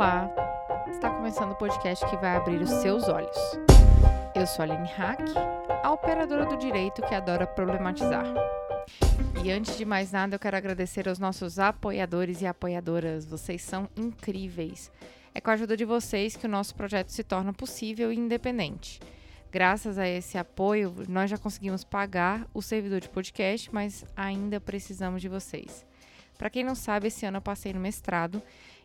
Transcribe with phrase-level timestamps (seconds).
[0.00, 0.34] Olá!
[0.90, 3.36] Está começando o podcast que vai abrir os seus olhos.
[4.34, 5.20] Eu sou a Aline Hack,
[5.82, 8.24] a operadora do direito que adora problematizar.
[9.44, 13.26] E antes de mais nada, eu quero agradecer aos nossos apoiadores e apoiadoras.
[13.26, 14.90] Vocês são incríveis.
[15.34, 19.00] É com a ajuda de vocês que o nosso projeto se torna possível e independente.
[19.52, 25.20] Graças a esse apoio, nós já conseguimos pagar o servidor de podcast, mas ainda precisamos
[25.20, 25.84] de vocês.
[26.38, 28.42] Para quem não sabe, esse ano eu passei no mestrado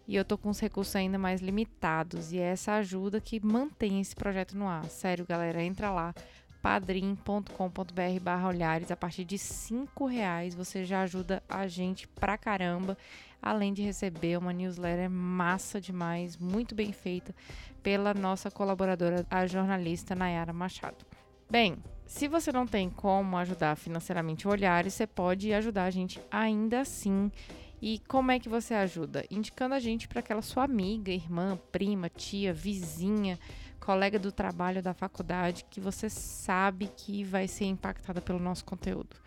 [0.08, 4.00] e eu tô com os recursos ainda mais limitados e é essa ajuda que mantém
[4.00, 4.86] esse projeto no ar.
[4.86, 6.14] Sério, galera, entra lá
[6.62, 8.90] padrim.com.br barra olhares.
[8.90, 12.98] A partir de cinco reais você já ajuda a gente pra caramba,
[13.42, 17.36] além de receber uma newsletter massa demais, muito bem feita
[17.84, 21.06] pela nossa colaboradora, a jornalista Nayara Machado.
[21.48, 21.78] Bem,
[22.08, 26.82] se você não tem como ajudar financeiramente o Olhares, você pode ajudar a gente ainda
[26.82, 27.32] assim.
[27.82, 29.26] E como é que você ajuda?
[29.30, 33.38] Indicando a gente para aquela sua amiga, irmã, prima, tia, vizinha,
[33.80, 39.18] colega do trabalho da faculdade que você sabe que vai ser impactada pelo nosso conteúdo.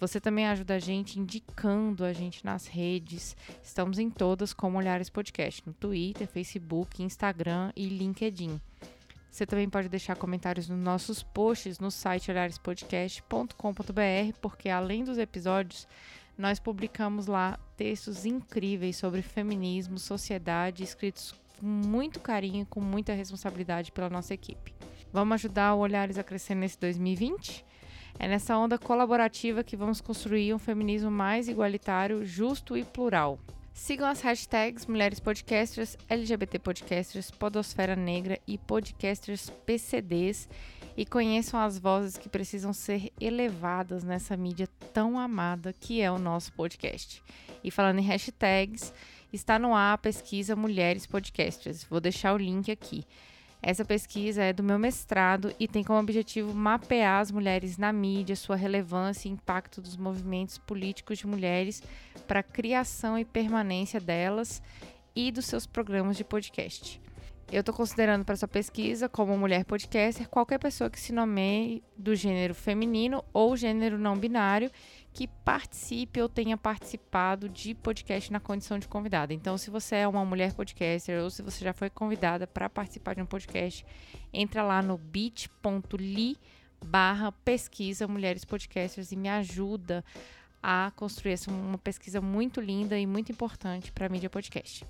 [0.00, 3.36] Você também ajuda a gente indicando a gente nas redes.
[3.62, 8.60] Estamos em todas como Olhares Podcast, no Twitter, Facebook, Instagram e LinkedIn.
[9.30, 15.88] Você também pode deixar comentários nos nossos posts no site olharespodcast.com.br, porque além dos episódios,
[16.36, 23.12] nós publicamos lá textos incríveis sobre feminismo, sociedade, escritos com muito carinho e com muita
[23.12, 24.74] responsabilidade pela nossa equipe.
[25.12, 27.64] Vamos ajudar o Olhares a crescer nesse 2020?
[28.18, 33.38] É nessa onda colaborativa que vamos construir um feminismo mais igualitário, justo e plural.
[33.74, 40.48] Sigam as hashtags Mulheres Podcasters, LGBT Podcasters, Podosfera Negra e Podcasters PCDs
[40.96, 46.20] e conheçam as vozes que precisam ser elevadas nessa mídia tão amada que é o
[46.20, 47.20] nosso podcast.
[47.64, 48.94] E falando em hashtags,
[49.32, 51.82] está no ar a pesquisa Mulheres Podcasters.
[51.82, 53.04] Vou deixar o link aqui.
[53.66, 58.36] Essa pesquisa é do meu mestrado e tem como objetivo mapear as mulheres na mídia,
[58.36, 61.82] sua relevância e impacto dos movimentos políticos de mulheres
[62.28, 64.62] para a criação e permanência delas
[65.16, 67.00] e dos seus programas de podcast.
[67.54, 72.12] Eu estou considerando para essa pesquisa, como mulher podcaster, qualquer pessoa que se nomeie do
[72.12, 74.68] gênero feminino ou gênero não binário
[75.12, 79.32] que participe ou tenha participado de podcast na condição de convidada.
[79.32, 83.14] Então, se você é uma mulher podcaster ou se você já foi convidada para participar
[83.14, 83.86] de um podcast,
[84.32, 86.36] entra lá no bit.ly
[86.84, 90.04] barra pesquisa mulheres podcasters e me ajuda
[90.66, 94.82] a construir essa uma pesquisa muito linda e muito importante para a mídia podcast.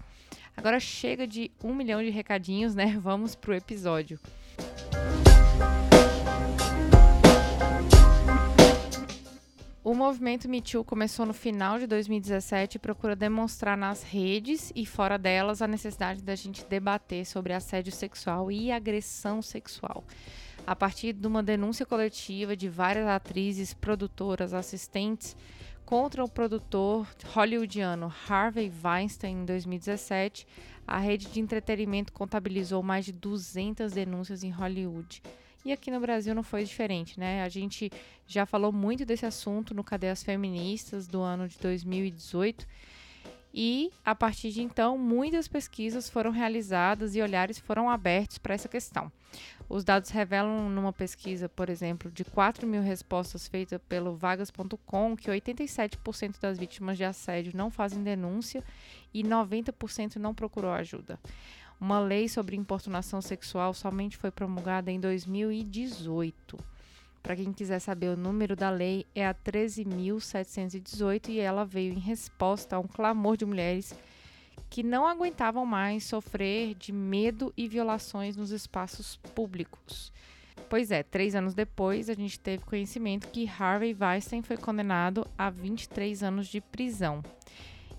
[0.57, 2.97] Agora chega de um milhão de recadinhos, né?
[3.03, 4.21] Vamos pro episódio.
[9.83, 14.87] O movimento Me Too começou no final de 2017 e procura demonstrar nas redes e
[14.87, 20.05] fora delas a necessidade da gente debater sobre assédio sexual e agressão sexual.
[20.65, 25.37] A partir de uma denúncia coletiva de várias atrizes, produtoras, assistentes
[25.85, 30.47] contra o produtor hollywoodiano Harvey Weinstein em 2017,
[30.87, 35.23] a rede de entretenimento contabilizou mais de 200 denúncias em Hollywood.
[35.65, 37.43] E aqui no Brasil não foi diferente, né?
[37.43, 37.91] A gente
[38.27, 42.67] já falou muito desse assunto no Cadeias Feministas do ano de 2018.
[43.57, 48.69] E a partir de então, muitas pesquisas foram realizadas e olhares foram abertos para essa
[48.69, 49.13] questão.
[49.69, 55.31] Os dados revelam, numa pesquisa, por exemplo, de 4 mil respostas feita pelo vagas.com, que
[55.31, 58.61] 87% das vítimas de assédio não fazem denúncia
[59.13, 61.17] e 90% não procurou ajuda.
[61.81, 66.74] Uma lei sobre importunação sexual somente foi promulgada em 2018.
[67.25, 71.99] Para quem quiser saber o número da lei, é a 13.718 e ela veio em
[71.99, 73.95] resposta a um clamor de mulheres
[74.69, 80.13] que não aguentavam mais sofrer de medo e violações nos espaços públicos.
[80.69, 85.49] Pois é, três anos depois, a gente teve conhecimento que Harvey Weinstein foi condenado a
[85.49, 87.23] 23 anos de prisão.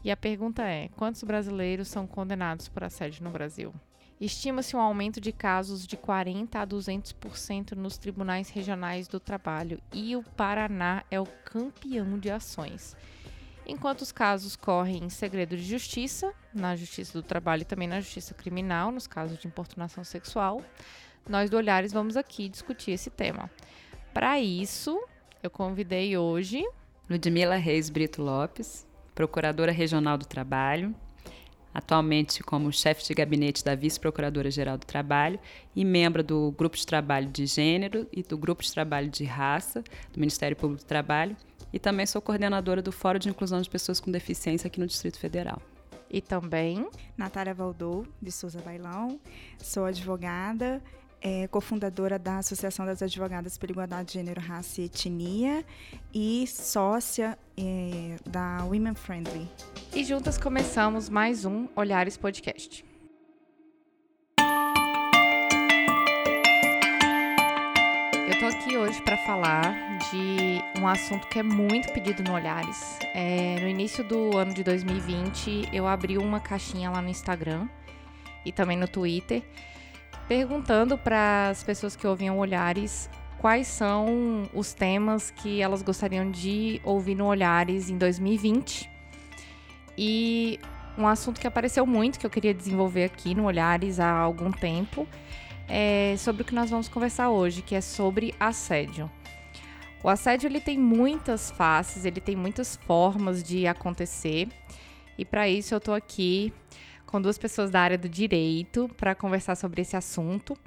[0.03, 3.73] E a pergunta é: quantos brasileiros são condenados por assédio no Brasil?
[4.19, 10.15] Estima-se um aumento de casos de 40 a 200% nos tribunais regionais do trabalho e
[10.15, 12.95] o Paraná é o campeão de ações.
[13.67, 17.99] Enquanto os casos correm em segredo de justiça, na Justiça do Trabalho e também na
[17.99, 20.61] Justiça Criminal, nos casos de importunação sexual,
[21.27, 23.49] nós do Olhares vamos aqui discutir esse tema.
[24.13, 25.03] Para isso,
[25.41, 26.63] eu convidei hoje
[27.09, 30.95] Ludmila Reis Brito Lopes, Procuradora Regional do Trabalho,
[31.75, 35.37] atualmente como chefe de gabinete da Vice-Procuradora-Geral do Trabalho
[35.75, 39.83] e membro do Grupo de Trabalho de Gênero e do Grupo de Trabalho de Raça
[40.13, 41.35] do Ministério Público do Trabalho
[41.73, 45.19] e também sou coordenadora do Fórum de Inclusão de Pessoas com Deficiência aqui no Distrito
[45.19, 45.61] Federal.
[46.09, 46.87] E também
[47.17, 49.19] Natália Valdou, de Souza Bailão.
[49.57, 50.81] Sou advogada,
[51.25, 55.65] é, cofundadora da Associação das Advogadas pela Igualdade de Gênero, Raça e Etnia
[56.13, 59.49] e sócia é, da Women Friendly.
[59.91, 62.85] E juntas começamos mais um Olhares Podcast.
[68.27, 72.99] Eu tô aqui hoje para falar de um assunto que é muito pedido no Olhares.
[73.15, 77.67] É, no início do ano de 2020, eu abri uma caixinha lá no Instagram
[78.45, 79.43] e também no Twitter
[80.27, 86.81] perguntando para as pessoas que ouviam Olhares quais são os temas que elas gostariam de
[86.83, 88.89] ouvir no Olhares em 2020.
[89.97, 90.59] E
[90.97, 95.07] um assunto que apareceu muito, que eu queria desenvolver aqui no Olhares há algum tempo,
[95.67, 99.11] é sobre o que nós vamos conversar hoje, que é sobre assédio.
[100.03, 104.47] O assédio ele tem muitas faces, ele tem muitas formas de acontecer.
[105.17, 106.53] E para isso eu estou aqui
[107.05, 110.57] com duas pessoas da área do direito para conversar sobre esse assunto.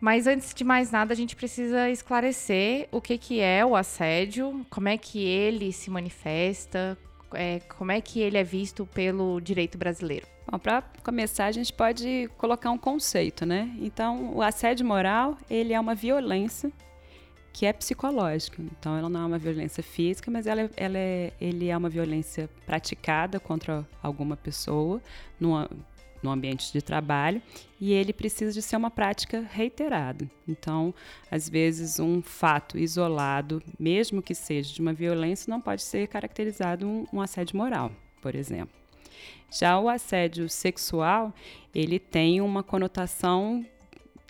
[0.00, 4.66] Mas antes de mais nada, a gente precisa esclarecer o que, que é o assédio,
[4.68, 6.98] como é que ele se manifesta,
[7.34, 10.26] é, como é que ele é visto pelo direito brasileiro.
[10.50, 13.70] Bom, para começar, a gente pode colocar um conceito, né?
[13.80, 16.72] Então, o assédio moral, ele é uma violência
[17.52, 18.62] que é psicológica.
[18.62, 22.48] Então, ela não é uma violência física, mas ela, ela é, ele é uma violência
[22.64, 25.00] praticada contra alguma pessoa
[25.38, 25.68] no,
[26.22, 27.42] no ambiente de trabalho
[27.80, 30.30] e ele precisa de ser uma prática reiterada.
[30.48, 30.94] Então,
[31.30, 36.86] às vezes, um fato isolado, mesmo que seja de uma violência, não pode ser caracterizado
[36.86, 38.74] um, um assédio moral, por exemplo.
[39.50, 41.34] Já o assédio sexual,
[41.74, 43.66] ele tem uma conotação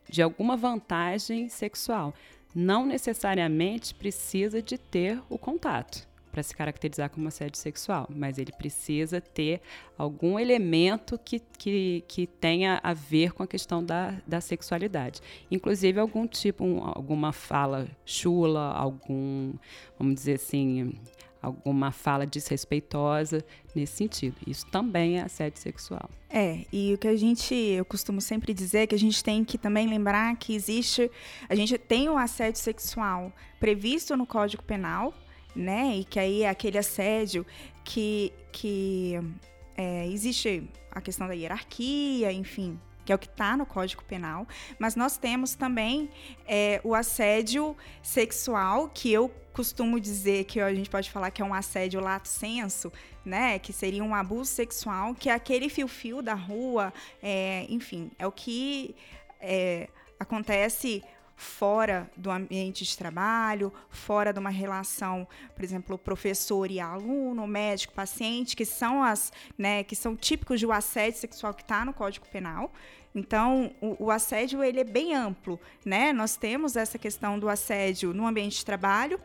[0.09, 2.13] de alguma vantagem sexual
[2.55, 8.51] não necessariamente precisa de ter o contato para se caracterizar como assédio sexual, mas ele
[8.53, 9.61] precisa ter
[9.99, 15.21] algum elemento que, que, que tenha a ver com a questão da, da sexualidade.
[15.51, 19.53] Inclusive algum tipo, um, alguma fala chula, algum,
[19.99, 20.95] vamos dizer assim,
[21.43, 23.44] alguma fala desrespeitosa
[23.75, 24.37] nesse sentido.
[24.47, 26.09] Isso também é assédio sexual.
[26.31, 29.44] É, e o que a gente, eu costumo sempre dizer é que a gente tem
[29.44, 31.11] que também lembrar que existe,
[31.49, 35.12] a gente tem o assédio sexual previsto no Código Penal,
[35.55, 35.97] né?
[35.97, 37.44] E que aí é aquele assédio
[37.85, 39.19] que, que
[39.77, 44.47] é, existe a questão da hierarquia, enfim, que é o que está no Código Penal,
[44.79, 46.09] mas nós temos também
[46.47, 51.45] é, o assédio sexual, que eu costumo dizer que a gente pode falar que é
[51.45, 52.93] um assédio lato senso,
[53.25, 53.59] né?
[53.59, 58.33] Que seria um abuso sexual, que é aquele fio-fio da rua, é, enfim, é o
[58.33, 58.95] que
[59.41, 59.89] é,
[60.19, 61.03] acontece
[61.43, 67.93] fora do ambiente de trabalho, fora de uma relação, por exemplo, professor e aluno, médico,
[67.93, 72.27] paciente, que são as, né, que são típicos do assédio sexual que está no Código
[72.29, 72.73] Penal.
[73.15, 76.13] Então, o, o, assédio ele é bem amplo, né?
[76.15, 79.21] Nós temos essa questão do assédio no ambiente de trabalho,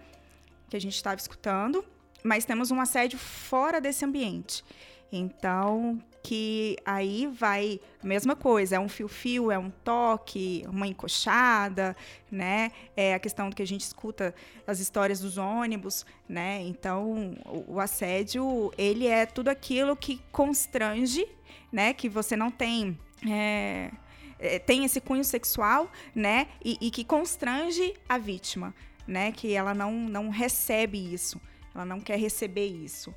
[0.69, 1.83] que a gente estava escutando,
[2.23, 4.63] mas temos um assédio fora desse ambiente.
[5.11, 11.95] Então, que aí vai mesma coisa, é um fio-fio, é um toque, uma encoxada,
[12.29, 12.71] né?
[12.97, 14.35] É a questão que a gente escuta
[14.65, 16.61] as histórias dos ônibus, né?
[16.63, 21.25] Então, o, o assédio, ele é tudo aquilo que constrange,
[21.71, 21.93] né?
[21.93, 23.91] Que você não tem é,
[24.39, 26.47] é, tem esse cunho sexual, né?
[26.63, 28.73] E, e, que constrange a vítima,
[29.07, 29.31] né?
[29.31, 31.41] Que ela não, não recebe isso,
[31.73, 33.13] ela não quer receber isso.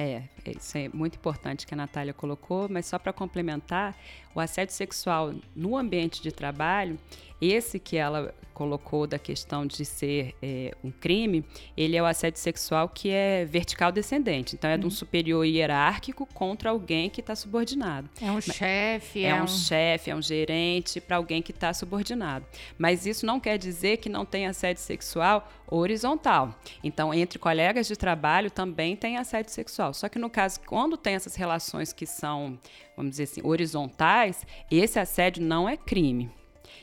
[0.00, 3.96] É, isso é muito importante que a Natália colocou, mas só para complementar,
[4.34, 6.98] o assédio sexual no ambiente de trabalho,
[7.40, 11.44] esse que ela colocou da questão de ser é, um crime,
[11.76, 14.56] ele é o assédio sexual que é vertical descendente.
[14.56, 14.90] Então, é de um uhum.
[14.90, 18.10] superior hierárquico contra alguém que está subordinado.
[18.20, 19.24] É um chefe.
[19.24, 22.44] É, é um, um chefe, é um gerente para alguém que está subordinado.
[22.76, 26.52] Mas isso não quer dizer que não tem assédio sexual horizontal.
[26.82, 29.94] Então, entre colegas de trabalho também tem assédio sexual.
[29.94, 32.58] Só que no caso, quando tem essas relações que são,
[32.98, 36.30] vamos dizer assim, horizontais, esse assédio não é crime.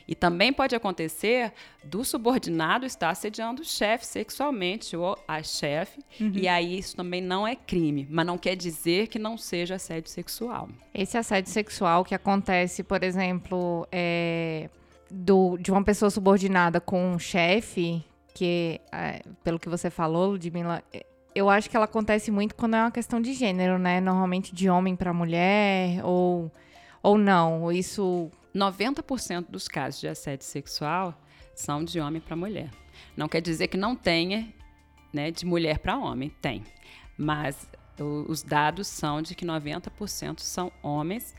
[0.08, 1.52] E também pode acontecer
[1.84, 6.32] do subordinado estar assediando o chefe sexualmente ou a chefe, uhum.
[6.34, 10.10] e aí isso também não é crime, mas não quer dizer que não seja assédio
[10.10, 10.70] sexual.
[10.94, 14.70] Esse assédio sexual que acontece, por exemplo, é,
[15.10, 18.04] do, de uma pessoa subordinada com um chefe,
[18.34, 21.06] que, é, pelo que você falou, Ludmilla, é,
[21.36, 24.00] eu acho que ela acontece muito quando é uma questão de gênero, né?
[24.00, 26.50] Normalmente de homem para mulher, ou,
[27.04, 27.70] ou não.
[27.70, 31.14] Isso 90% dos casos de assédio sexual
[31.54, 32.70] são de homem para mulher.
[33.18, 34.48] Não quer dizer que não tenha
[35.12, 36.64] né, de mulher para homem, tem.
[37.18, 37.68] Mas
[38.28, 41.36] os dados são de que 90% são homens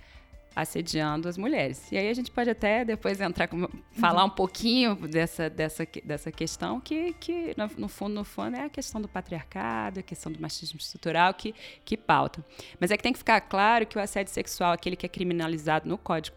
[0.56, 1.92] assediando as mulheres.
[1.92, 6.32] E aí a gente pode até depois entrar com, falar um pouquinho dessa, dessa, dessa
[6.32, 10.40] questão que, que no fundo no fundo é a questão do patriarcado, a questão do
[10.40, 12.42] machismo estrutural que, que pauta.
[12.80, 15.86] Mas é que tem que ficar claro que o assédio sexual, aquele que é criminalizado
[15.86, 16.34] no Código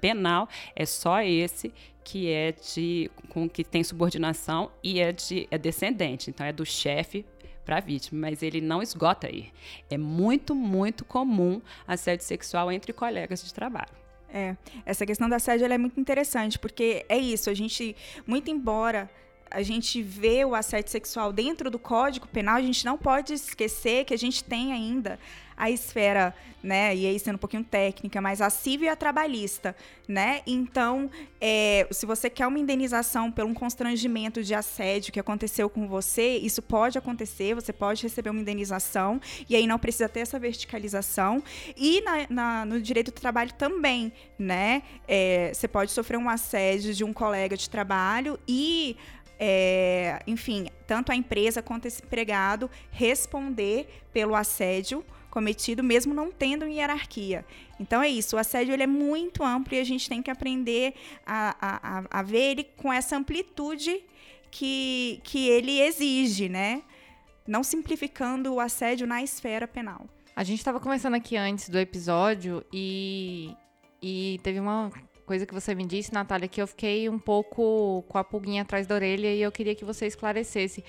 [0.00, 1.72] Penal, é só esse
[2.02, 6.64] que é de com que tem subordinação e é de é descendente, então é do
[6.64, 7.26] chefe
[7.68, 9.52] para a vítima, mas ele não esgota aí.
[9.90, 13.92] É muito, muito comum assédio sexual entre colegas de trabalho.
[14.32, 14.56] É,
[14.86, 17.94] essa questão da assédio é muito interessante, porque é isso, a gente,
[18.26, 19.10] muito embora
[19.50, 24.06] a gente vê o assédio sexual dentro do Código Penal, a gente não pode esquecer
[24.06, 25.18] que a gente tem ainda
[25.58, 29.76] a esfera, né, e aí sendo um pouquinho técnica, mas a civil e a trabalhista,
[30.06, 30.40] né?
[30.46, 31.10] Então,
[31.40, 36.36] é, se você quer uma indenização por um constrangimento de assédio que aconteceu com você,
[36.36, 41.42] isso pode acontecer, você pode receber uma indenização, e aí não precisa ter essa verticalização.
[41.76, 44.82] E na, na, no direito do trabalho também, né?
[45.06, 48.96] É, você pode sofrer um assédio de um colega de trabalho e
[49.38, 55.04] é, enfim, tanto a empresa quanto esse empregado responder pelo assédio
[55.38, 57.44] cometido, mesmo não tendo hierarquia.
[57.78, 60.94] Então é isso, o assédio ele é muito amplo e a gente tem que aprender
[61.24, 64.02] a, a, a ver ele com essa amplitude
[64.50, 66.82] que, que ele exige, né?
[67.46, 70.08] Não simplificando o assédio na esfera penal.
[70.34, 73.54] A gente estava conversando aqui antes do episódio e,
[74.02, 74.90] e teve uma
[75.24, 78.88] coisa que você me disse, Natália, que eu fiquei um pouco com a pulguinha atrás
[78.88, 80.84] da orelha e eu queria que você esclarecesse.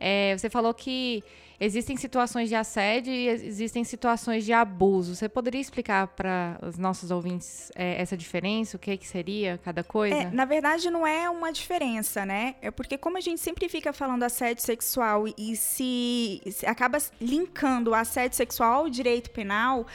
[0.00, 1.22] É, você falou que
[1.58, 5.14] existem situações de assédio e existem situações de abuso.
[5.14, 8.76] Você poderia explicar para os nossos ouvintes é, essa diferença?
[8.76, 10.14] O que, que seria cada coisa?
[10.14, 12.56] É, na verdade, não é uma diferença, né?
[12.60, 17.90] É porque como a gente sempre fica falando assédio sexual e se, se acaba linkando
[17.90, 19.86] o assédio sexual ao direito penal,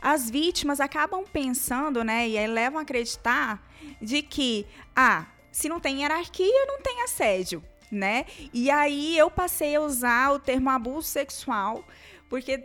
[0.00, 3.60] as vítimas acabam pensando, né, e aí levam a acreditar
[4.00, 7.62] de que, ah, se não tem hierarquia, não tem assédio,
[7.96, 8.26] né?
[8.52, 11.84] E aí eu passei a usar o termo abuso sexual,
[12.28, 12.64] porque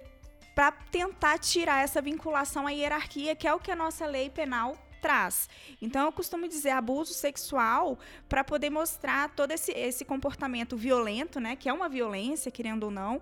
[0.54, 4.78] para tentar tirar essa vinculação à hierarquia, que é o que a nossa lei penal
[5.02, 5.50] traz.
[5.82, 7.98] Então, eu costumo dizer abuso sexual
[8.30, 12.92] para poder mostrar todo esse, esse comportamento violento, né, que é uma violência, querendo ou
[12.92, 13.22] não,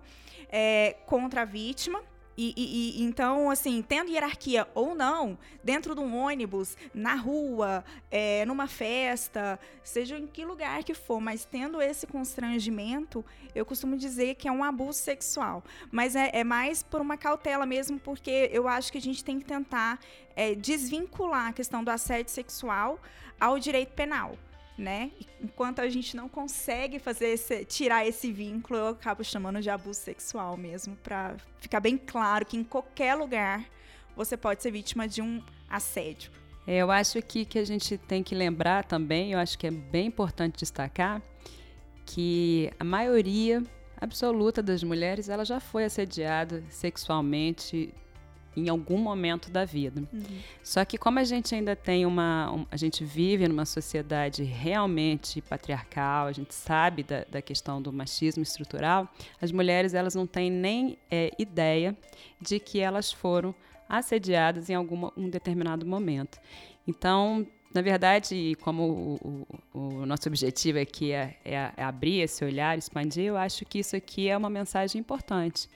[0.50, 2.02] é, contra a vítima.
[2.42, 7.84] E, e, e, então, assim, tendo hierarquia ou não, dentro de um ônibus, na rua,
[8.10, 13.22] é, numa festa, seja em que lugar que for, mas tendo esse constrangimento,
[13.54, 15.62] eu costumo dizer que é um abuso sexual.
[15.92, 19.38] Mas é, é mais por uma cautela mesmo, porque eu acho que a gente tem
[19.38, 20.00] que tentar
[20.34, 22.98] é, desvincular a questão do assédio sexual
[23.38, 24.38] ao direito penal
[24.80, 25.10] né?
[25.40, 30.00] Enquanto a gente não consegue fazer esse, tirar esse vínculo, eu acabo chamando de abuso
[30.00, 33.64] sexual mesmo, para ficar bem claro que em qualquer lugar
[34.16, 36.32] você pode ser vítima de um assédio.
[36.66, 39.70] É, eu acho que que a gente tem que lembrar também, eu acho que é
[39.70, 41.22] bem importante destacar
[42.06, 43.62] que a maioria
[44.00, 47.94] absoluta das mulheres ela já foi assediada sexualmente
[48.56, 50.02] em algum momento da vida.
[50.12, 50.22] Uhum.
[50.62, 55.40] Só que como a gente ainda tem uma, um, a gente vive numa sociedade realmente
[55.40, 59.08] patriarcal, a gente sabe da, da questão do machismo estrutural,
[59.40, 61.96] as mulheres elas não têm nem é, ideia
[62.40, 63.54] de que elas foram
[63.88, 66.38] assediadas em algum um determinado momento.
[66.86, 68.82] Então, na verdade, como
[69.22, 73.64] o, o, o nosso objetivo aqui é, é, é abrir esse olhar, expandir, eu acho
[73.64, 75.68] que isso aqui é uma mensagem importante,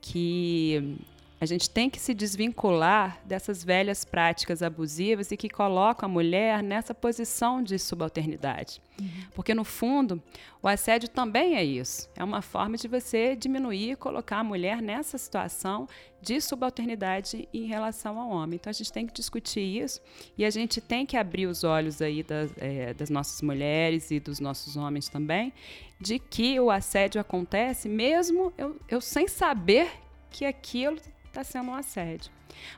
[0.00, 0.96] que
[1.38, 6.62] a gente tem que se desvincular dessas velhas práticas abusivas e que colocam a mulher
[6.62, 8.80] nessa posição de subalternidade.
[8.98, 9.08] Uhum.
[9.34, 10.22] Porque, no fundo,
[10.62, 12.08] o assédio também é isso.
[12.16, 15.86] É uma forma de você diminuir e colocar a mulher nessa situação
[16.22, 18.56] de subalternidade em relação ao homem.
[18.56, 20.00] Então, a gente tem que discutir isso
[20.38, 24.18] e a gente tem que abrir os olhos aí das, é, das nossas mulheres e
[24.18, 25.52] dos nossos homens também,
[26.00, 29.90] de que o assédio acontece mesmo eu, eu sem saber
[30.30, 30.98] que aquilo
[31.36, 32.30] está sendo um assédio.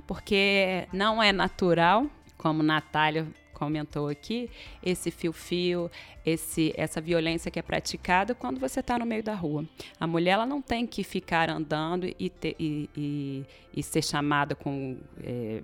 [0.06, 4.48] Porque não é natural, como Natália comentou aqui,
[4.82, 5.90] esse fio-fio,
[6.24, 9.64] esse, essa violência que é praticada quando você está no meio da rua.
[9.98, 14.54] A mulher ela não tem que ficar andando e, ter, e, e, e ser chamada
[14.54, 15.62] com é,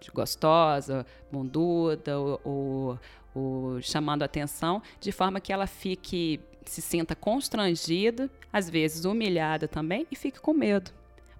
[0.00, 3.00] de gostosa, bunduda ou, ou,
[3.34, 10.06] ou chamando atenção, de forma que ela fique se sinta constrangida, às vezes humilhada também
[10.10, 10.90] e fique com medo.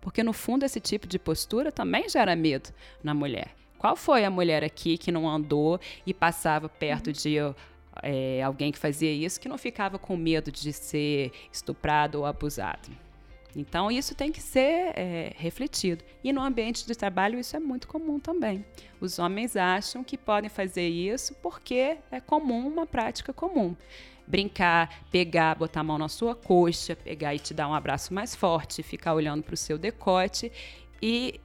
[0.04, 2.68] Porque, no fundo, esse tipo de postura também gera medo
[3.02, 3.56] na mulher.
[3.78, 7.36] Qual foi a mulher aqui que não andou e passava perto de
[8.02, 12.90] é, alguém que fazia isso, que não ficava com medo de ser estuprado ou abusado?
[13.56, 16.04] Então, isso tem que ser é, refletido.
[16.22, 18.64] E no ambiente de trabalho, isso é muito comum também.
[19.00, 23.74] Os homens acham que podem fazer isso porque é comum, uma prática comum.
[24.26, 28.34] Brincar, pegar, botar a mão na sua coxa, pegar e te dar um abraço mais
[28.34, 30.50] forte, ficar olhando para o seu decote.
[31.00, 31.40] E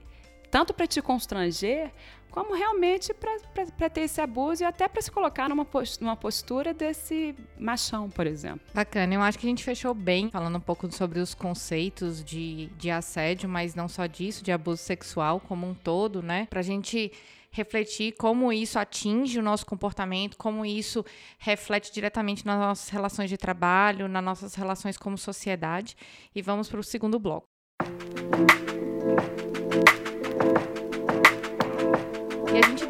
[0.50, 1.90] tanto para te constranger,
[2.30, 6.72] como realmente para ter esse abuso e até para se colocar numa postura, numa postura
[6.72, 8.60] desse machão, por exemplo.
[8.72, 12.66] Bacana, eu acho que a gente fechou bem falando um pouco sobre os conceitos de,
[12.78, 16.46] de assédio, mas não só disso, de abuso sexual como um todo, né?
[16.48, 17.12] Pra gente
[17.50, 21.04] refletir como isso atinge o nosso comportamento, como isso
[21.38, 25.96] reflete diretamente nas nossas relações de trabalho, nas nossas relações como sociedade.
[26.34, 27.46] E vamos para o segundo bloco.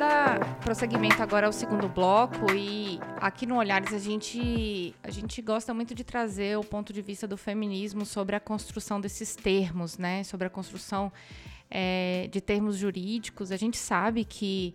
[0.01, 5.75] dá prosseguimento agora ao segundo bloco e aqui no Olhares a gente a gente gosta
[5.75, 10.25] muito de trazer o ponto de vista do feminismo sobre a construção desses termos, né?
[10.25, 11.13] Sobre a construção
[11.71, 13.53] é, de termos jurídicos.
[13.53, 14.75] A gente sabe que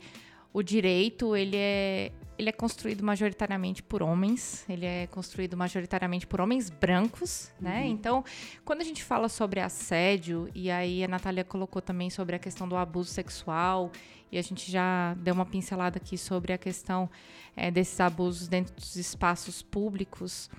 [0.54, 6.42] o direito ele é ele é construído majoritariamente por homens, ele é construído majoritariamente por
[6.42, 7.82] homens brancos, né?
[7.82, 7.88] Uhum.
[7.88, 8.25] Então,
[8.64, 12.68] quando a gente fala sobre assédio, e aí a Natália colocou também sobre a questão
[12.68, 13.92] do abuso sexual,
[14.32, 17.10] e a gente já deu uma pincelada aqui sobre a questão
[17.56, 20.50] é, desses abusos dentro dos espaços públicos,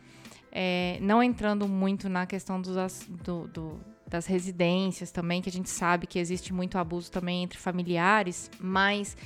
[0.50, 5.69] é, não entrando muito na questão dos, do, do das residências também, que a gente
[5.69, 9.17] sabe que existe muito abuso também entre familiares, mas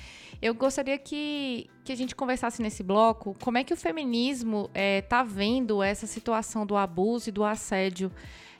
[0.40, 4.80] eu gostaria que, que a gente conversasse nesse bloco como é que o feminismo está
[4.80, 8.10] é, tá vendo essa situação do abuso e do assédio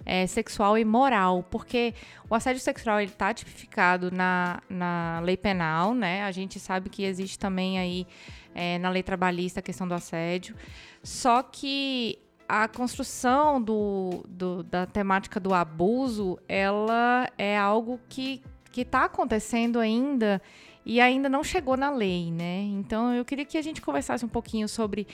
[0.05, 1.95] é, sexual e moral, porque
[2.29, 6.23] o assédio sexual ele está tipificado na, na lei penal, né?
[6.25, 8.07] A gente sabe que existe também aí
[8.55, 10.55] é, na lei trabalhista a questão do assédio,
[11.03, 12.19] só que
[12.51, 18.43] a construção do, do, da temática do abuso, ela é algo que
[18.77, 20.43] está acontecendo ainda
[20.85, 22.63] e ainda não chegou na lei, né?
[22.63, 25.07] Então eu queria que a gente conversasse um pouquinho sobre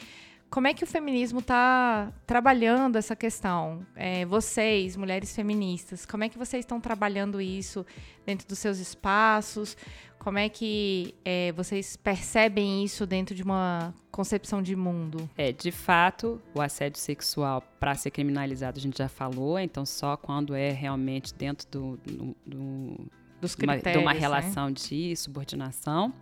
[0.51, 3.85] como é que o feminismo está trabalhando essa questão?
[3.95, 7.85] É, vocês, mulheres feministas, como é que vocês estão trabalhando isso
[8.25, 9.77] dentro dos seus espaços?
[10.19, 15.29] Como é que é, vocês percebem isso dentro de uma concepção de mundo?
[15.37, 20.17] É, de fato, o assédio sexual, para ser criminalizado, a gente já falou, então só
[20.17, 24.19] quando é realmente dentro do, do, do dos critérios, de uma né?
[24.19, 24.73] relação né?
[24.73, 26.13] de subordinação.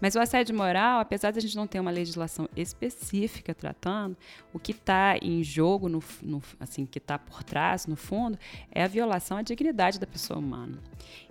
[0.00, 4.16] Mas o assédio moral, apesar de a gente não ter uma legislação específica tratando,
[4.52, 8.38] o que está em jogo, no, no, assim, que está por trás, no fundo,
[8.70, 10.78] é a violação à dignidade da pessoa humana.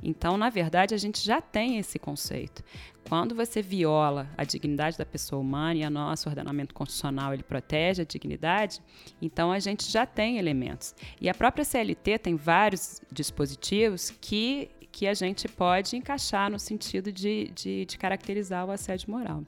[0.02, 2.64] Então, na verdade, a gente já tem esse conceito.
[3.08, 8.02] Quando você viola a dignidade da pessoa humana e o nosso ordenamento constitucional ele protege
[8.02, 8.82] a dignidade,
[9.22, 10.96] então a gente já tem elementos.
[11.20, 17.12] E a própria CLT tem vários dispositivos que que a gente pode encaixar no sentido
[17.12, 19.44] de, de, de caracterizar o assédio moral.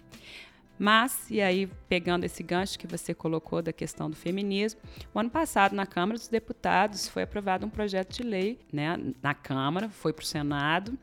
[0.77, 4.81] Mas, e aí, pegando esse gancho que você colocou da questão do feminismo,
[5.13, 9.35] o ano passado, na Câmara dos Deputados, foi aprovado um projeto de lei né, na
[9.35, 10.97] Câmara, foi para o Senado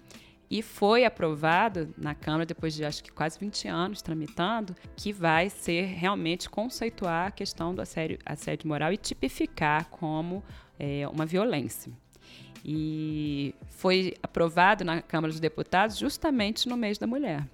[0.50, 5.48] e foi aprovado na Câmara, depois de acho que quase 20 anos tramitando, que vai
[5.48, 10.42] ser realmente conceituar a questão do assédio, assédio moral e tipificar como
[10.78, 11.92] é, uma violência
[12.64, 17.46] e foi aprovado na Câmara dos Deputados justamente no mês da mulher.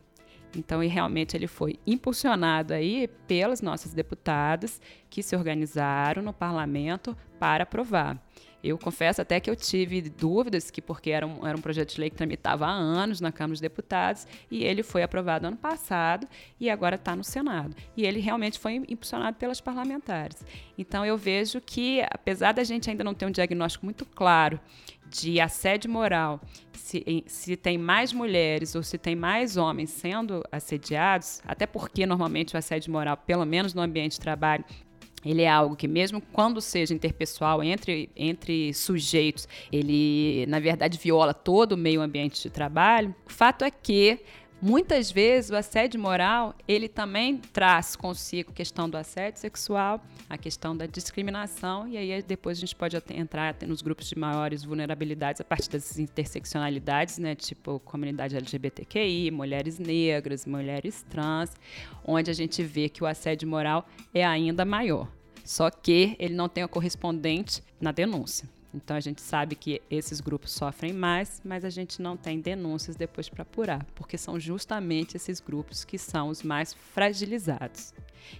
[0.56, 7.16] Então, e realmente ele foi impulsionado aí pelas nossas deputadas que se organizaram no parlamento
[7.38, 8.18] para aprovar.
[8.62, 12.00] Eu confesso até que eu tive dúvidas, que porque era um, era um projeto de
[12.00, 16.26] lei que tramitava há anos na Câmara dos Deputados, e ele foi aprovado ano passado
[16.58, 17.76] e agora está no Senado.
[17.96, 20.44] E ele realmente foi impulsionado pelas parlamentares.
[20.76, 24.58] Então eu vejo que, apesar da gente ainda não ter um diagnóstico muito claro
[25.10, 26.40] de assédio moral,
[26.72, 32.54] se, se, tem mais mulheres ou se tem mais homens sendo assediados, até porque normalmente
[32.54, 34.64] o assédio moral, pelo menos no ambiente de trabalho,
[35.24, 41.34] ele é algo que mesmo quando seja interpessoal entre, entre sujeitos, ele na verdade viola
[41.34, 43.14] todo o meio ambiente de trabalho.
[43.26, 44.20] O fato é que
[44.60, 50.36] Muitas vezes o assédio moral, ele também traz consigo a questão do assédio sexual, a
[50.36, 55.40] questão da discriminação, e aí depois a gente pode entrar nos grupos de maiores vulnerabilidades
[55.40, 61.54] a partir das interseccionalidades, né, tipo comunidade LGBTQI, mulheres negras, mulheres trans,
[62.04, 65.06] onde a gente vê que o assédio moral é ainda maior.
[65.44, 68.57] Só que ele não tem a correspondente na denúncia.
[68.72, 72.96] Então a gente sabe que esses grupos sofrem mais, mas a gente não tem denúncias
[72.96, 77.94] depois para apurar, porque são justamente esses grupos que são os mais fragilizados.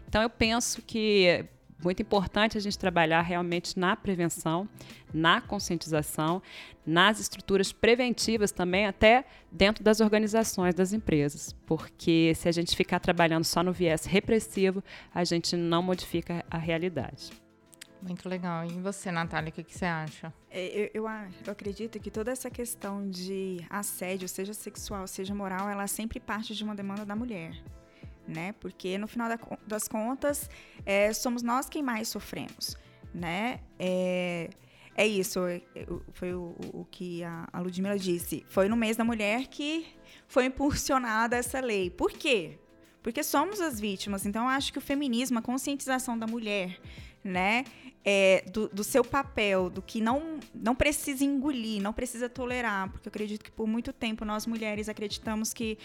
[0.07, 1.47] Então eu penso que
[1.83, 4.69] muito importante a gente trabalhar realmente na prevenção,
[5.15, 6.43] na conscientização,
[6.85, 11.55] nas estruturas preventivas também, até dentro das organizações das empresas.
[11.67, 14.83] Porque se a gente ficar trabalhando só no viés repressivo,
[15.15, 17.31] a gente não modifica a realidade.
[18.01, 18.65] Muito legal.
[18.65, 20.33] E você, Natália, o que, que você acha?
[20.51, 21.09] É, eu, eu,
[21.47, 26.55] eu, acredito que toda essa questão de assédio, seja sexual, seja moral, ela sempre parte
[26.55, 27.53] de uma demanda da mulher.
[28.27, 28.53] Né?
[28.61, 29.29] Porque no final
[29.67, 30.49] das contas,
[30.85, 32.77] é, somos nós quem mais sofremos.
[33.13, 33.61] Né?
[33.79, 34.51] É,
[34.95, 35.63] é isso, é,
[36.13, 38.45] foi o, o que a, a Ludmilla disse.
[38.49, 39.87] Foi no mês da mulher que
[40.27, 41.91] foi impulsionada essa lei.
[41.91, 42.59] Por quê?
[43.03, 44.27] Porque somos as vítimas.
[44.27, 46.79] Então, acho que o feminismo, a conscientização da mulher,
[47.29, 47.65] né?
[48.05, 53.07] É, do, do, seu papel, do que não, não precisa engolir, não precisa tolerar, porque
[53.07, 55.77] eu acredito que por muito tempo nós mulheres acreditamos que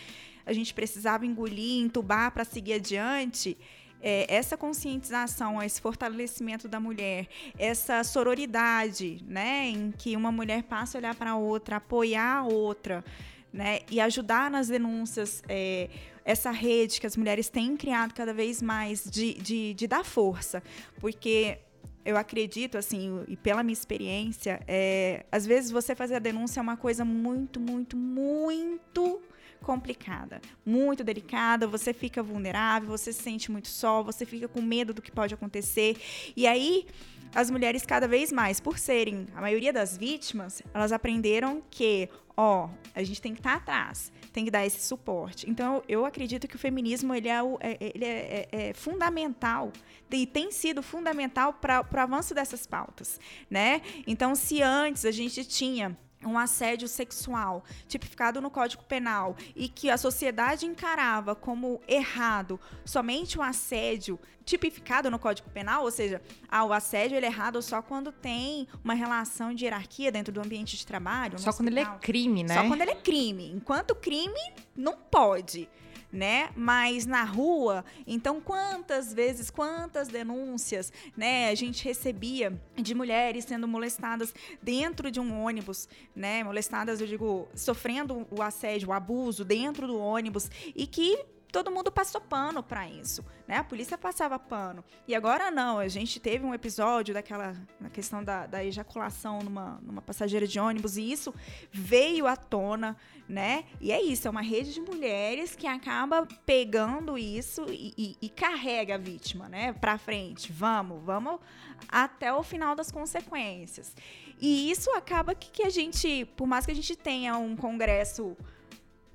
[0.45, 3.58] a gente precisava engolir, entubar para seguir adiante.
[4.01, 7.27] É, essa conscientização, esse fortalecimento da mulher,
[7.58, 12.43] essa sororidade, né, em que uma mulher passa a olhar para a outra, apoiar a
[12.43, 13.03] outra,
[13.51, 15.41] né, e ajudar nas denúncias.
[15.47, 15.89] É,
[16.25, 20.63] essa rede que as mulheres têm criado cada vez mais de, de, de dar força,
[20.99, 21.59] porque
[22.05, 26.63] eu acredito, assim, e pela minha experiência, é, às vezes você fazer a denúncia é
[26.63, 29.21] uma coisa muito, muito, muito
[29.63, 34.93] complicada, muito delicada, você fica vulnerável, você se sente muito só, você fica com medo
[34.93, 35.97] do que pode acontecer.
[36.36, 36.86] E aí,
[37.34, 42.69] as mulheres cada vez mais, por serem a maioria das vítimas, elas aprenderam que, ó,
[42.93, 45.47] a gente tem que estar tá atrás tem que dar esse suporte.
[45.47, 49.71] Então, eu acredito que o feminismo ele é, é, ele é, é, é fundamental
[50.12, 53.82] e tem sido fundamental para o avanço dessas pautas, né?
[54.08, 59.89] Então, se antes a gente tinha um assédio sexual tipificado no Código Penal e que
[59.89, 66.65] a sociedade encarava como errado somente o assédio tipificado no Código Penal, ou seja, ah,
[66.65, 70.75] o assédio ele é errado só quando tem uma relação de hierarquia dentro do ambiente
[70.75, 71.39] de trabalho.
[71.39, 72.55] Só quando ele é crime, né?
[72.55, 73.51] Só quando ele é crime.
[73.51, 74.41] Enquanto crime,
[74.75, 75.69] não pode
[76.13, 76.52] né?
[76.56, 83.67] Mas na rua, então quantas vezes, quantas denúncias, né, a gente recebia de mulheres sendo
[83.67, 86.43] molestadas dentro de um ônibus, né?
[86.43, 91.17] Molestadas, eu digo, sofrendo o assédio, o abuso dentro do ônibus e que
[91.53, 93.57] todo mundo passou pano para isso, né?
[93.57, 94.83] A polícia passava pano.
[95.07, 99.79] E agora não, a gente teve um episódio daquela na questão da, da ejaculação numa,
[99.83, 101.31] numa passageira de ônibus e isso
[101.71, 102.97] veio à tona,
[103.29, 103.65] né?
[103.79, 108.29] E é isso, é uma rede de mulheres que acaba pegando isso e, e, e
[108.29, 109.73] carrega a vítima, né?
[109.73, 111.39] Para frente, vamos, vamos
[111.87, 113.95] até o final das consequências.
[114.41, 118.35] E isso acaba que, que a gente, por mais que a gente tenha um congresso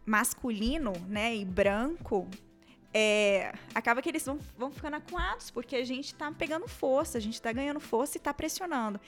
[0.08, 2.26] masculino, né, e branco,
[2.92, 7.20] é, acaba que eles vão, vão ficando acuados, porque a gente está pegando força, a
[7.20, 8.98] gente está ganhando força e está pressionando.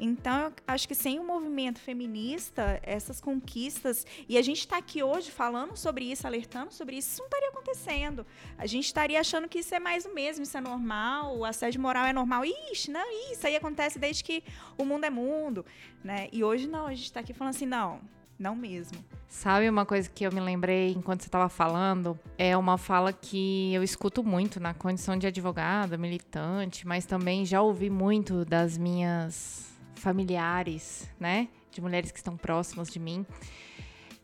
[0.00, 5.02] Então, eu acho que sem o movimento feminista, essas conquistas, e a gente está aqui
[5.02, 8.24] hoje falando sobre isso, alertando sobre isso, isso não estaria acontecendo.
[8.56, 11.80] A gente estaria achando que isso é mais o mesmo, isso é normal, o assédio
[11.80, 12.44] moral é normal.
[12.44, 14.44] Ixi, não, isso aí acontece desde que
[14.76, 15.66] o mundo é mundo.
[16.04, 16.28] Né?
[16.32, 18.00] E hoje não, a gente está aqui falando assim, não,
[18.38, 18.98] não mesmo.
[19.26, 22.18] Sabe uma coisa que eu me lembrei enquanto você estava falando?
[22.38, 27.60] É uma fala que eu escuto muito na condição de advogada, militante, mas também já
[27.60, 31.48] ouvi muito das minhas familiares, né?
[31.70, 33.26] De mulheres que estão próximas de mim,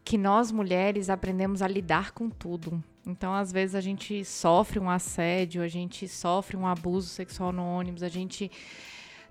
[0.04, 2.82] que nós mulheres aprendemos a lidar com tudo.
[3.06, 7.62] Então, às vezes, a gente sofre um assédio, a gente sofre um abuso sexual no
[7.62, 8.50] ônibus, a gente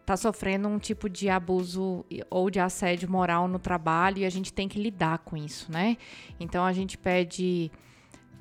[0.03, 4.51] está sofrendo um tipo de abuso ou de assédio moral no trabalho e a gente
[4.51, 5.97] tem que lidar com isso, né?
[6.39, 7.71] Então a gente pede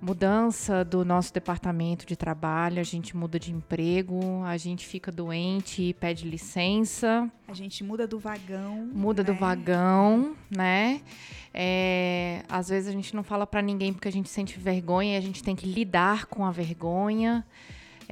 [0.01, 5.81] mudança do nosso departamento de trabalho, a gente muda de emprego, a gente fica doente
[5.81, 7.31] e pede licença.
[7.47, 8.91] A gente muda do vagão.
[8.93, 9.27] Muda né?
[9.27, 11.01] do vagão, né?
[11.55, 15.17] É, às vezes a gente não fala para ninguém porque a gente sente vergonha e
[15.17, 17.47] a gente tem que lidar com a vergonha.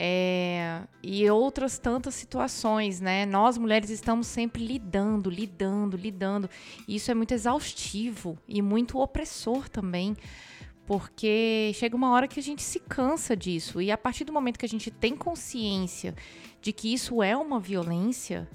[0.03, 3.27] É, e outras tantas situações, né?
[3.27, 6.49] Nós mulheres estamos sempre lidando, lidando, lidando.
[6.89, 10.17] Isso é muito exaustivo e muito opressor também,
[10.87, 13.79] porque chega uma hora que a gente se cansa disso.
[13.79, 16.15] E a partir do momento que a gente tem consciência
[16.63, 18.49] de que isso é uma violência,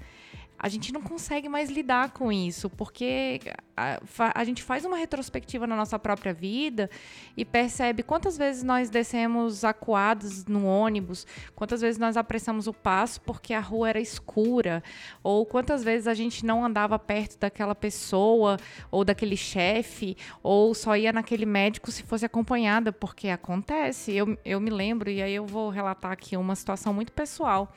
[0.66, 3.40] a gente não consegue mais lidar com isso, porque
[3.78, 4.00] a,
[4.34, 6.90] a, gente faz uma retrospectiva na nossa própria vida
[7.38, 13.22] e percebe quantas vezes nós descemos acuados no ônibus, quantas vezes nós apressamos o passo
[13.22, 14.84] porque a rua era escura,
[15.22, 18.58] ou quantas vezes a gente não andava perto daquela pessoa
[18.90, 24.12] ou daquele chefe, ou só ia naquele médico se fosse acompanhada, porque acontece.
[24.12, 27.72] Eu, eu me lembro, e aí eu vou relatar aqui uma situação muito pessoal.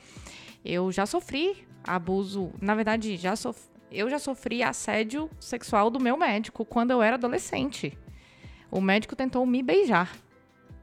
[0.65, 3.59] eu já sofri abuso, na verdade, já sof...
[3.91, 7.97] eu já sofri assédio sexual do meu médico quando eu era adolescente.
[8.71, 10.15] O médico tentou me beijar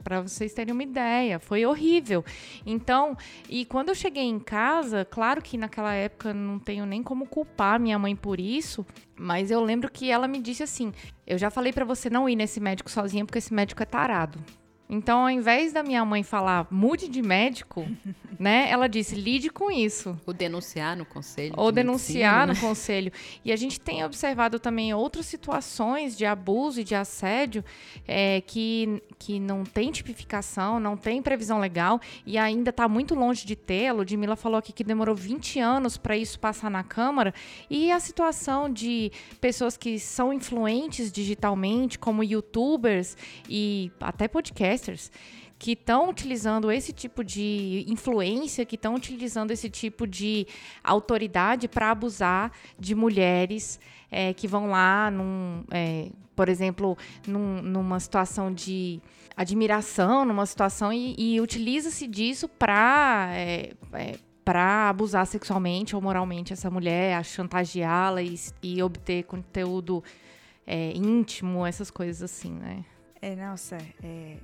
[0.06, 1.40] para vocês terem uma ideia.
[1.40, 2.24] Foi horrível.
[2.64, 3.16] Então,
[3.48, 7.80] e quando eu cheguei em casa, claro que naquela época não tenho nem como culpar
[7.80, 10.92] minha mãe por isso, mas eu lembro que ela me disse assim:
[11.26, 14.38] "Eu já falei para você não ir nesse médico sozinha porque esse médico é tarado".
[14.88, 17.86] Então, ao invés da minha mãe falar mude de médico,
[18.38, 18.70] né?
[18.70, 20.18] Ela disse lide com isso.
[20.26, 21.54] Ou denunciar no conselho.
[21.56, 22.60] Ou de denunciar medicina, no né?
[22.60, 23.12] conselho.
[23.44, 27.64] E a gente tem observado também outras situações de abuso e de assédio
[28.06, 33.44] é, que, que não tem tipificação, não tem previsão legal e ainda está muito longe
[33.46, 33.88] de ter.
[33.88, 37.34] A Ludmilla falou aqui que demorou 20 anos para isso passar na Câmara.
[37.68, 43.16] E a situação de pessoas que são influentes digitalmente, como youtubers
[43.48, 44.28] e até
[44.76, 45.10] podcasters,
[45.58, 50.46] que estão utilizando esse tipo de influência, que estão utilizando esse tipo de
[50.84, 57.98] autoridade para abusar de mulheres é, que vão lá, num, é, por exemplo, num- numa
[57.98, 59.00] situação de
[59.36, 63.30] admiração, numa situação e, e utiliza-se disso para
[64.44, 70.04] para abusar sexualmente ou moralmente essa mulher, chantageá-la e, e obter conteúdo
[70.64, 72.84] é, íntimo, essas coisas assim, né?
[73.20, 74.36] É, nossa, é,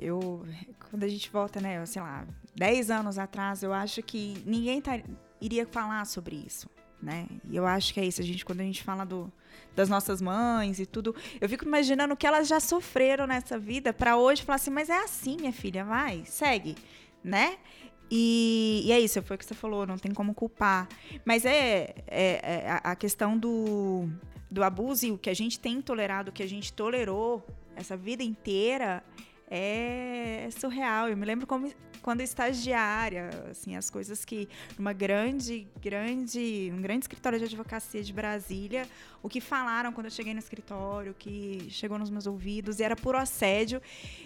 [0.00, 0.44] eu.
[0.90, 5.00] Quando a gente volta, né, sei lá, 10 anos atrás, eu acho que ninguém tá-
[5.40, 6.68] iria falar sobre isso,
[7.02, 7.26] né?
[7.48, 9.32] E eu acho que é isso, a gente, quando a gente fala do,
[9.74, 13.92] das nossas mães e tudo, eu fico imaginando o que elas já sofreram nessa vida
[13.92, 16.74] para hoje falar assim, mas é assim, minha filha, vai, segue,
[17.22, 17.58] né?
[18.10, 20.88] E, e é isso, foi o que você falou, não tem como culpar.
[21.24, 24.08] Mas é, é- é a- questão do,
[24.50, 27.96] do abuso e o que a gente tem tolerado, o que a gente tolerou essa
[27.96, 29.02] vida inteira
[29.50, 31.08] é surreal.
[31.08, 37.04] Eu me lembro como quando estagiária, assim, as coisas que numa grande, grande, um grande
[37.04, 38.86] escritório de advocacia de Brasília,
[39.22, 42.84] o que falaram quando eu cheguei no escritório, o que chegou nos meus ouvidos, e
[42.84, 43.82] era puro assédio.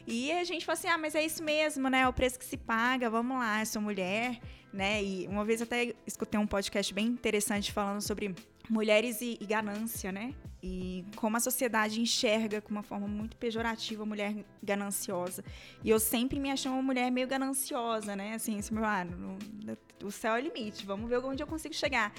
[0.06, 2.00] E a gente falou assim: "Ah, mas é isso mesmo, né?
[2.00, 3.10] É o preço que se paga.
[3.10, 4.38] Vamos lá, eu sou mulher",
[4.72, 5.02] né?
[5.02, 8.34] E uma vez até escutei um podcast bem interessante falando sobre
[8.68, 10.34] mulheres e, e ganância, né?
[10.62, 15.44] E como a sociedade enxerga com uma forma muito pejorativa a mulher gananciosa.
[15.82, 18.34] E eu sempre me achei uma mulher meio gananciosa, né?
[18.34, 21.74] Assim, assim ah, no- no- o céu é o limite, vamos ver onde eu consigo
[21.74, 22.12] chegar.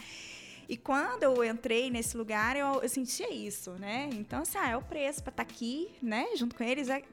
[0.70, 4.10] E quando eu entrei nesse lugar, eu, eu sentia isso, né?
[4.14, 6.28] Então, assim, ah, é o preço para estar aqui, né?
[6.36, 7.04] Junto com eles, é-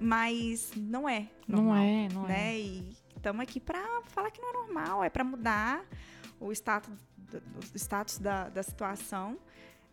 [0.00, 1.28] mas não é.
[1.46, 2.28] Não normal, é, não é.
[2.28, 2.58] né?
[2.58, 5.84] E estamos aqui para falar que não é normal, é para mudar
[6.40, 6.90] o status,
[7.40, 9.38] do- status da, da situação,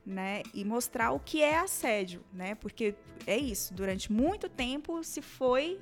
[0.06, 0.43] né?
[0.54, 2.56] E mostrar o que é assédio, né?
[2.56, 2.95] Porque
[3.28, 5.80] é isso, durante muito tempo se foi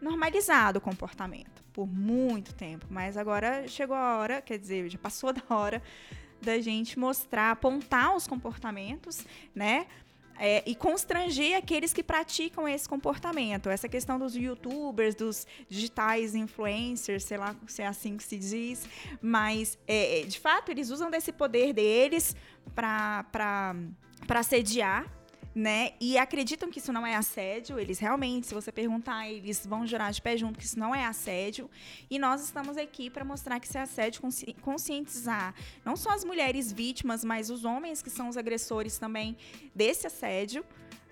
[0.00, 5.32] normalizado o comportamento, por muito tempo, mas agora chegou a hora, quer dizer, já passou
[5.34, 5.82] da hora
[6.40, 9.86] da gente mostrar, apontar os comportamentos, né?
[10.38, 13.68] É, e constranger aqueles que praticam esse comportamento.
[13.68, 18.86] Essa questão dos youtubers, dos digitais influencers, sei lá se é assim que se diz,
[19.20, 22.36] mas é, é, de fato eles usam desse poder deles
[22.74, 23.24] para
[24.28, 25.06] assediar.
[25.58, 25.92] Né?
[25.98, 30.12] E acreditam que isso não é assédio, eles realmente, se você perguntar, eles vão jurar
[30.12, 31.70] de pé junto que isso não é assédio.
[32.10, 36.24] E nós estamos aqui para mostrar que isso é assédio, consci- conscientizar não só as
[36.24, 39.34] mulheres vítimas, mas os homens que são os agressores também
[39.74, 40.62] desse assédio,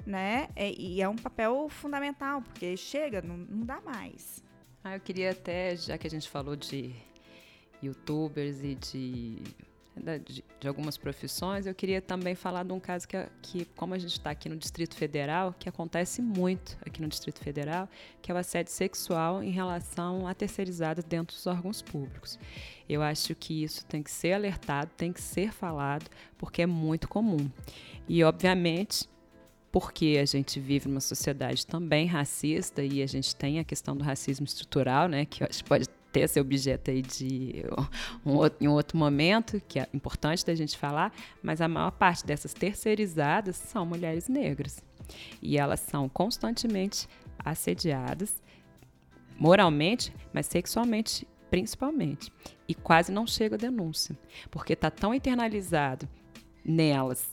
[0.06, 0.50] né?
[0.54, 4.42] É- e é um papel fundamental, porque chega, não, não dá mais.
[4.84, 6.94] Ah, eu queria até, já que a gente falou de
[7.82, 9.42] youtubers e de,
[9.96, 13.98] de, de algumas profissões, eu queria também falar de um caso que, que como a
[13.98, 17.88] gente está aqui no Distrito Federal, que acontece muito aqui no Distrito Federal,
[18.20, 22.38] que é o assédio sexual em relação a terceirizados dentro dos órgãos públicos.
[22.88, 27.08] Eu acho que isso tem que ser alertado, tem que ser falado, porque é muito
[27.08, 27.48] comum.
[28.08, 29.08] E, obviamente,
[29.70, 34.04] porque a gente vive numa sociedade também racista e a gente tem a questão do
[34.04, 37.64] racismo estrutural, né, que eu acho que pode ter esse objeto aí de
[38.24, 42.24] um outro, em outro momento, que é importante da gente falar, mas a maior parte
[42.24, 44.80] dessas terceirizadas são mulheres negras.
[45.42, 48.40] E elas são constantemente assediadas,
[49.36, 52.32] moralmente, mas sexualmente principalmente.
[52.68, 54.16] E quase não chega a denúncia,
[54.52, 56.08] porque está tão internalizado
[56.64, 57.28] nelas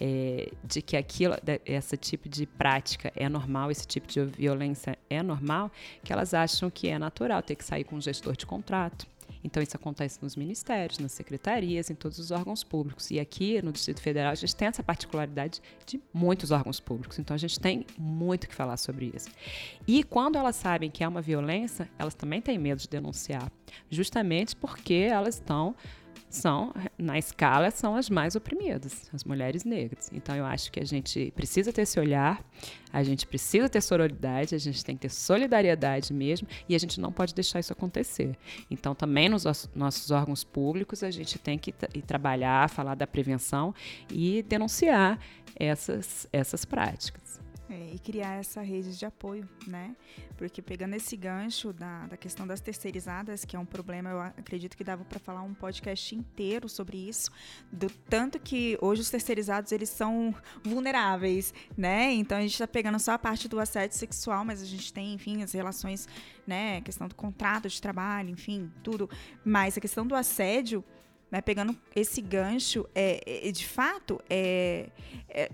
[0.00, 5.22] é, de que aquilo, esse tipo de prática é normal, esse tipo de violência é
[5.22, 5.70] normal,
[6.02, 9.06] que elas acham que é natural ter que sair com um gestor de contrato.
[9.46, 13.12] Então, isso acontece nos ministérios, nas secretarias, em todos os órgãos públicos.
[13.12, 17.18] E aqui no Distrito Federal, a gente tem essa particularidade de muitos órgãos públicos.
[17.20, 19.28] Então, a gente tem muito que falar sobre isso.
[19.86, 23.50] E quando elas sabem que é uma violência, elas também têm medo de denunciar,
[23.88, 25.76] justamente porque elas estão
[26.28, 30.10] são, na escala, são as mais oprimidas, as mulheres negras.
[30.12, 32.44] Então, eu acho que a gente precisa ter esse olhar,
[32.92, 37.00] a gente precisa ter sororidade, a gente tem que ter solidariedade mesmo, e a gente
[37.00, 38.36] não pode deixar isso acontecer.
[38.70, 41.72] Então, também nos nossos órgãos públicos, a gente tem que
[42.06, 43.74] trabalhar, falar da prevenção
[44.10, 45.18] e denunciar
[45.54, 47.40] essas, essas práticas.
[47.68, 49.96] É, e criar essa rede de apoio, né?
[50.36, 54.76] Porque pegando esse gancho da, da questão das terceirizadas, que é um problema, eu acredito
[54.76, 57.28] que dava para falar um podcast inteiro sobre isso,
[57.72, 62.12] do tanto que hoje os terceirizados eles são vulneráveis, né?
[62.12, 65.14] Então a gente está pegando só a parte do assédio sexual, mas a gente tem,
[65.14, 66.08] enfim, as relações,
[66.46, 66.76] né?
[66.76, 69.10] A questão do contrato de trabalho, enfim, tudo.
[69.44, 70.84] Mas a questão do assédio,
[71.32, 71.40] né?
[71.40, 74.88] Pegando esse gancho, é, é de fato, é,
[75.28, 75.50] é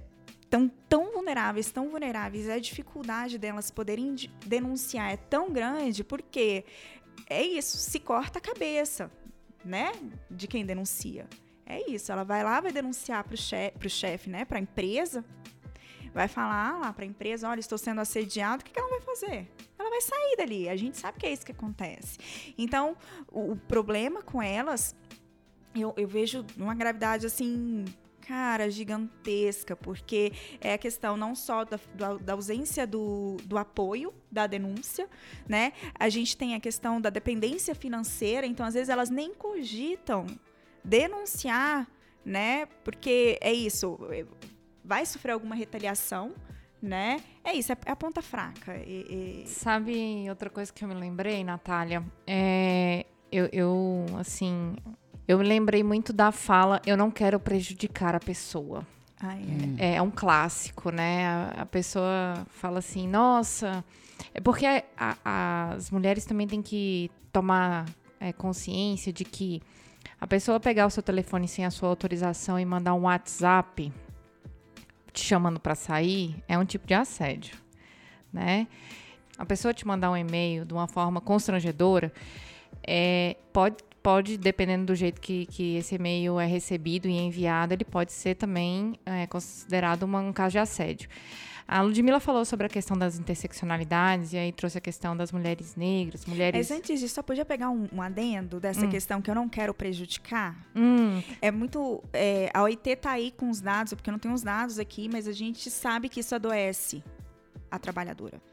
[0.53, 6.67] estão tão vulneráveis, tão vulneráveis, a dificuldade delas poderem denunciar é tão grande porque
[7.27, 9.11] é isso, se corta a cabeça,
[9.65, 9.93] né,
[10.31, 11.27] de quem denuncia.
[11.65, 15.25] É isso, ela vai lá, vai denunciar para o chefe, né, para a empresa,
[16.13, 19.01] vai falar lá para a empresa, olha, estou sendo assediado, o que, que ela vai
[19.01, 19.51] fazer?
[19.79, 22.19] Ela vai sair dali, a gente sabe que é isso que acontece.
[22.59, 22.95] Então,
[23.31, 24.95] o, o problema com elas,
[25.75, 27.87] eu, eu vejo uma gravidade assim
[28.27, 31.79] cara, gigantesca, porque é a questão não só da,
[32.21, 35.09] da ausência do, do apoio da denúncia,
[35.49, 35.73] né?
[35.99, 40.27] A gente tem a questão da dependência financeira, então às vezes elas nem cogitam
[40.85, 41.87] denunciar,
[42.25, 42.67] né?
[42.85, 43.99] Porque é isso,
[44.85, 46.35] vai sofrer alguma retaliação,
[46.81, 47.21] né?
[47.45, 48.77] É isso, é, a ponta fraca.
[48.77, 49.49] E, e...
[49.49, 52.05] Sabe outra coisa que eu me lembrei, Natália?
[52.27, 54.77] É, eu, eu, assim,
[55.27, 58.87] eu me lembrei muito da fala: eu não quero prejudicar a pessoa.
[59.21, 59.37] Ah,
[59.79, 59.95] é.
[59.95, 60.03] é.
[60.03, 61.27] um clássico, né?
[61.27, 63.85] A, a, pessoa fala assim: nossa.
[64.35, 67.87] É porque a, a, as mulheres também têm que tomar
[68.21, 69.63] é, consciência de que
[70.21, 73.93] a pessoa pegar o seu telefone sem a sua autorização e mandar um WhatsApp
[75.13, 77.57] te chamando para sair é um tipo de assédio,
[78.33, 78.67] né?
[79.37, 82.13] A pessoa te mandar um e-mail de uma forma constrangedora
[82.87, 87.85] é, pode pode, dependendo do jeito que, que esse e-mail é recebido e enviado, ele
[87.85, 91.09] pode ser também é, considerado uma, um caso de assédio.
[91.67, 95.77] A Ludmilla falou sobre a questão das interseccionalidades e aí trouxe a questão das mulheres
[95.77, 96.69] negras, mulheres...
[96.69, 98.91] Mas antes disso, só podia pegar um, um adendo dessa hum.
[98.91, 100.57] questão que eu não quero prejudicar?
[100.75, 101.23] Hum.
[101.41, 102.03] É muito...
[102.13, 105.09] É, a OIT tá aí com os dados, porque eu não tenho os dados aqui,
[105.11, 107.03] mas a gente sabe que isso adoece
[107.71, 108.52] a trabalhadora.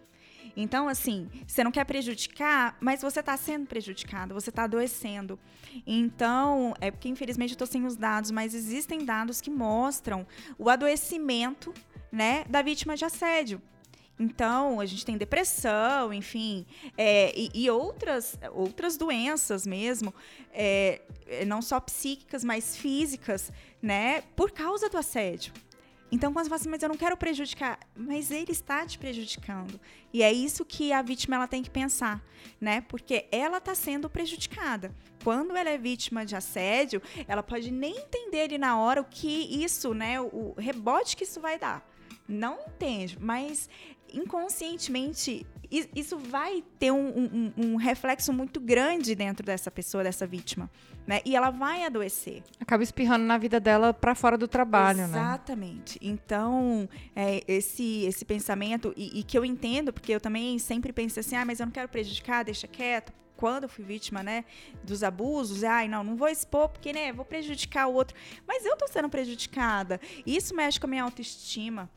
[0.56, 5.40] Então, assim, você não quer prejudicar, mas você está sendo prejudicado, você está adoecendo.
[5.86, 10.26] Então, é porque infelizmente eu estou sem os dados, mas existem dados que mostram
[10.58, 11.74] o adoecimento
[12.12, 13.62] né, da vítima de assédio.
[14.20, 16.66] Então, a gente tem depressão, enfim,
[16.98, 20.14] é, e, e, outras, outras doenças mesmo,
[20.52, 21.02] é,
[21.48, 23.50] não só psíquicas, mas físicas,
[23.82, 25.54] né, por causa do assédio.
[26.12, 29.80] Então, quando você fala assim, mas eu não quero prejudicar, mas ele está te prejudicando.
[30.12, 32.24] E é isso que a vítima ela tem que pensar,
[32.60, 32.82] né?
[32.82, 34.94] Porque ela está sendo prejudicada.
[35.24, 39.64] Quando ela é vítima de assédio, ela pode nem entender ali na hora o que
[39.64, 40.20] isso, né?
[40.20, 41.88] O rebote que isso vai dar.
[42.28, 43.70] Não entende, mas
[44.14, 50.70] inconscientemente isso vai ter um, um, um, reflexo muito grande dentro dessa pessoa, dessa vítima,
[51.06, 51.22] né?
[51.24, 52.42] E ela vai adoecer.
[52.60, 55.14] Acaba espirrando na vida dela para fora do trabalho, Exatamente.
[55.14, 55.30] né?
[55.30, 56.00] Exatamente.
[56.02, 61.20] Então, é, esse, esse pensamento, e, e, que eu entendo, porque eu também sempre penso
[61.20, 63.14] assim, ah, mas eu não quero prejudicar, deixa quieto.
[63.38, 64.44] Quando eu fui vítima, né,
[64.84, 68.18] dos abusos, ai, não, não vou expor, porque, né, vou prejudicar o outro.
[68.46, 70.02] Mas eu tô sendo prejudicada.
[70.26, 71.90] Isso mexe com a minha autoestima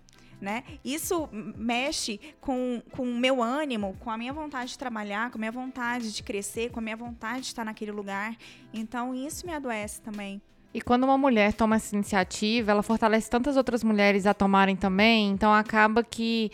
[0.42, 0.64] né?
[0.84, 5.40] Isso mexe com, com o meu ânimo, com a minha vontade de trabalhar, com a
[5.40, 8.36] minha vontade de crescer, com a minha vontade de estar naquele lugar.
[8.74, 10.42] Então, isso me adoece também.
[10.74, 15.30] E quando uma mulher toma essa iniciativa, ela fortalece tantas outras mulheres a tomarem também,
[15.30, 16.50] então acaba que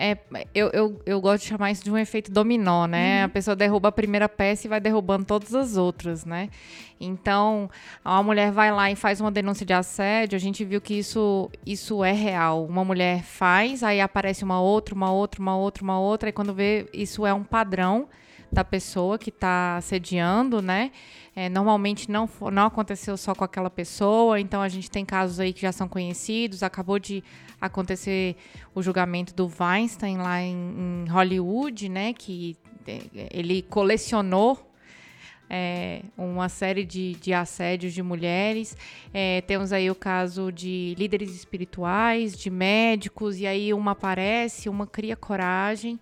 [0.00, 0.16] é,
[0.54, 3.18] eu, eu, eu gosto de chamar isso de um efeito dominó, né?
[3.18, 3.24] Uhum.
[3.24, 6.50] A pessoa derruba a primeira peça e vai derrubando todas as outras, né?
[7.00, 7.68] Então,
[8.04, 11.50] a mulher vai lá e faz uma denúncia de assédio, a gente viu que isso,
[11.66, 12.64] isso é real.
[12.64, 16.54] Uma mulher faz, aí aparece uma outra, uma outra, uma outra, uma outra, e quando
[16.54, 18.08] vê, isso é um padrão
[18.50, 20.90] da pessoa que está assediando, né?
[21.36, 25.52] É, normalmente não, não aconteceu só com aquela pessoa, então a gente tem casos aí
[25.52, 26.62] que já são conhecidos.
[26.62, 27.22] Acabou de
[27.60, 28.36] acontecer
[28.74, 32.12] o julgamento do Weinstein lá em, em Hollywood, né?
[32.12, 34.68] Que é, ele colecionou
[35.50, 38.76] é, uma série de, de assédios de mulheres.
[39.12, 44.86] É, temos aí o caso de líderes espirituais, de médicos, e aí uma aparece, uma
[44.86, 45.98] cria coragem.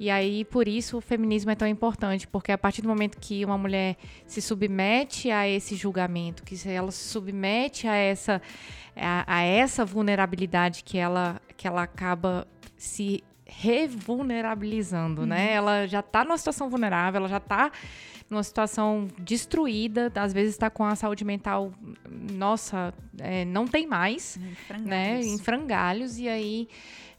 [0.00, 3.44] E aí, por isso, o feminismo é tão importante, porque a partir do momento que
[3.44, 8.40] uma mulher se submete a esse julgamento, que ela se submete a essa,
[8.96, 12.48] a, a essa vulnerabilidade que ela, que ela acaba
[12.78, 15.36] se revulnerabilizando, né?
[15.36, 15.46] uhum.
[15.48, 15.52] né?
[15.52, 17.70] Ela já está numa situação vulnerável, ela já está
[18.30, 21.74] numa situação destruída, às vezes está com a saúde mental,
[22.08, 24.86] nossa, é, não tem mais, em frangalhos.
[24.88, 25.20] né?
[25.20, 26.68] Em frangalhos, e aí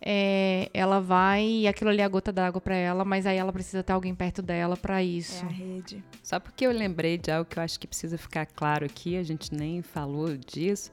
[0.03, 3.53] é, ela vai e aquilo ali é a gota d'água para ela, mas aí ela
[3.53, 5.45] precisa ter alguém perto dela para isso.
[5.45, 6.03] É a rede.
[6.23, 9.23] Só porque eu lembrei de algo que eu acho que precisa ficar claro aqui, a
[9.23, 10.91] gente nem falou disso,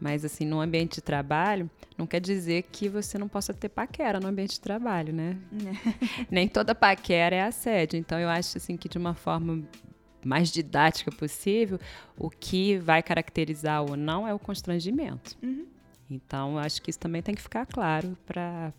[0.00, 4.20] mas, assim, no ambiente de trabalho, não quer dizer que você não possa ter paquera
[4.20, 5.38] no ambiente de trabalho, né?
[6.30, 7.98] Nem toda paquera é assédio.
[7.98, 9.62] Então, eu acho, assim, que de uma forma
[10.24, 11.78] mais didática possível,
[12.18, 15.36] o que vai caracterizar ou não é o constrangimento.
[15.42, 15.66] Uhum.
[16.14, 18.72] Então, acho que isso também tem que ficar claro para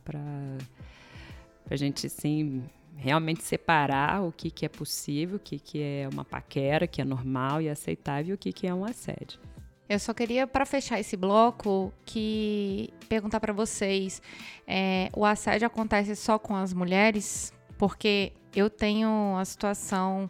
[1.70, 2.64] a gente, assim,
[2.96, 7.06] realmente separar o que, que é possível, o que, que é uma paquera, que é
[7.06, 9.40] normal e aceitável, e o que, que é um assédio.
[9.88, 14.22] Eu só queria, para fechar esse bloco, que perguntar para vocês:
[14.66, 17.54] é, o assédio acontece só com as mulheres?
[17.78, 20.30] Porque eu tenho a situação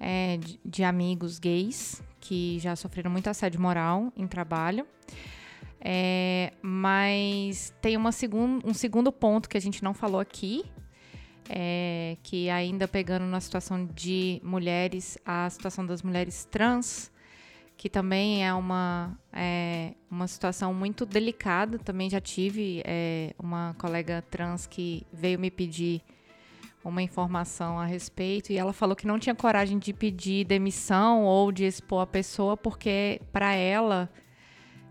[0.00, 4.86] é, de, de, amigos gays que já sofreram muito assédio moral em trabalho.
[5.80, 10.64] É, mas tem uma segun, um segundo ponto que a gente não falou aqui,
[11.48, 17.12] é, que ainda pegando na situação de mulheres, a situação das mulheres trans
[17.78, 21.78] que também é uma, é, uma situação muito delicada.
[21.78, 26.02] Também já tive é, uma colega trans que veio me pedir
[26.84, 31.52] uma informação a respeito e ela falou que não tinha coragem de pedir demissão ou
[31.52, 34.10] de expor a pessoa porque para ela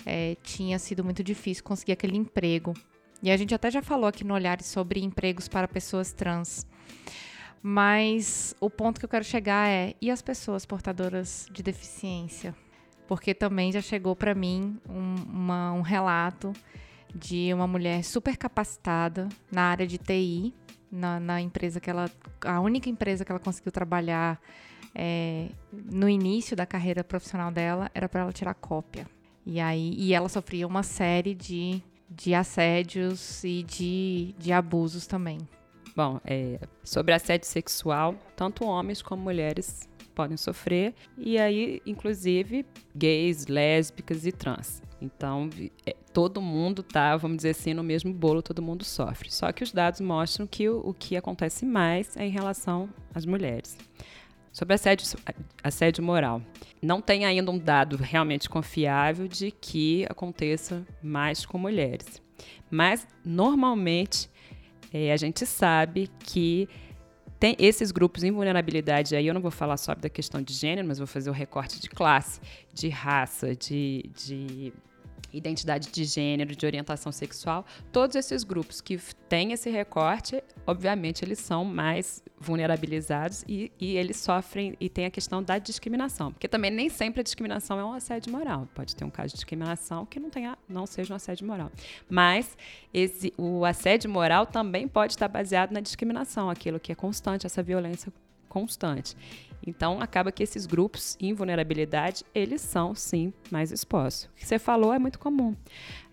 [0.07, 2.73] é, tinha sido muito difícil conseguir aquele emprego.
[3.21, 6.65] E a gente até já falou aqui no Olhares sobre empregos para pessoas trans.
[7.61, 12.55] Mas o ponto que eu quero chegar é: e as pessoas portadoras de deficiência?
[13.07, 16.53] porque também já chegou para mim um, uma, um relato
[17.15, 20.53] de uma mulher super capacitada na área de TI,
[20.91, 22.11] na, na, empresa que ela,
[22.45, 24.39] a única empresa que ela conseguiu trabalhar
[24.93, 29.07] é, no início da carreira profissional dela era para ela tirar cópia.
[29.49, 35.37] E aí, e ela sofria uma série de, de assédios e de, de abusos também.
[35.95, 43.47] Bom, é, sobre assédio sexual, tanto homens como mulheres podem sofrer, e aí, inclusive, gays,
[43.47, 44.81] lésbicas e trans.
[45.01, 45.49] Então,
[45.85, 49.31] é, todo mundo tá, vamos dizer assim, no mesmo bolo, todo mundo sofre.
[49.31, 53.25] Só que os dados mostram que o, o que acontece mais é em relação às
[53.25, 53.77] mulheres.
[54.57, 55.05] Sobre assédio,
[55.63, 56.41] assédio moral.
[56.81, 62.19] Não tem ainda um dado realmente confiável de que aconteça mais com mulheres.
[62.67, 64.27] Mas, normalmente,
[64.91, 66.67] é, a gente sabe que
[67.39, 70.87] tem esses grupos em vulnerabilidade aí, eu não vou falar só da questão de gênero,
[70.87, 72.41] mas vou fazer o recorte de classe,
[72.73, 74.73] de raça, de, de
[75.33, 78.97] identidade de gênero, de orientação sexual, todos esses grupos que
[79.27, 85.11] têm esse recorte, obviamente eles são mais vulnerabilizados e, e, eles sofrem e tem a
[85.11, 88.67] questão da discriminação, porque também nem sempre a discriminação é um assédio moral.
[88.73, 91.71] Pode ter um caso de discriminação que não tenha, não seja um assédio moral,
[92.09, 92.57] mas
[92.93, 97.63] esse, o assédio moral também pode estar baseado na discriminação, aquilo que é constante, essa
[97.63, 98.11] violência
[98.47, 99.15] constante.
[99.67, 104.29] Então, acaba que esses grupos em vulnerabilidade, eles são, sim, mais expostos.
[104.31, 105.55] O que você falou é muito comum.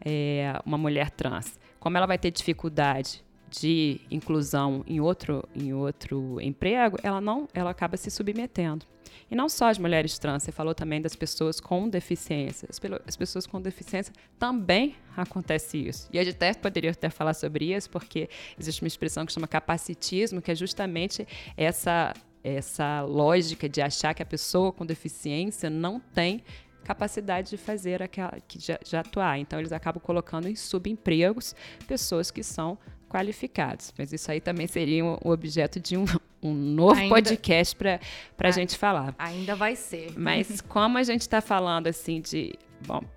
[0.05, 6.41] É, uma mulher trans, como ela vai ter dificuldade de inclusão em outro, em outro
[6.41, 8.85] emprego, ela não, ela acaba se submetendo.
[9.31, 12.69] E não só as mulheres trans, você falou também das pessoas com deficiência.
[12.69, 16.09] As, as pessoas com deficiência também acontece isso.
[16.13, 18.29] E a gente até poderia até falar sobre isso, porque
[18.59, 21.27] existe uma expressão que chama capacitismo, que é justamente
[21.57, 22.13] essa
[22.45, 26.45] essa lógica de achar que a pessoa com deficiência não tem
[26.85, 29.39] capacidade de fazer aquela que já, já atuar.
[29.39, 31.57] Então eles acabam colocando em subempregos
[31.89, 32.79] pessoas que são
[33.09, 33.95] qualificados.
[33.97, 36.05] Mas isso aí também seria o objeto de um,
[36.43, 38.01] um novo ainda, podcast para
[38.39, 39.15] a gente falar.
[39.19, 40.13] Ainda vai ser.
[40.17, 42.55] Mas como a gente está falando assim de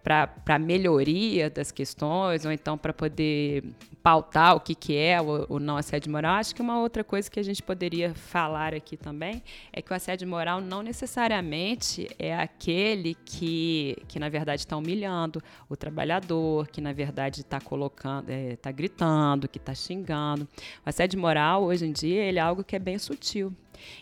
[0.04, 3.64] para melhoria das questões, ou então para poder
[4.02, 7.30] pautar o que, que é o, o, não assédio moral, acho que uma outra coisa
[7.30, 9.44] que a gente poderia falar aqui também
[9.74, 15.44] é que o assédio moral não necessariamente é aquele que, que na verdade, está humilhando
[15.68, 20.48] o trabalhador, que na verdade está colocando, está é, tá gritando, que está xingando.
[20.86, 23.54] O assédio moral, hoje em dia, ele é algo que é bem sutil.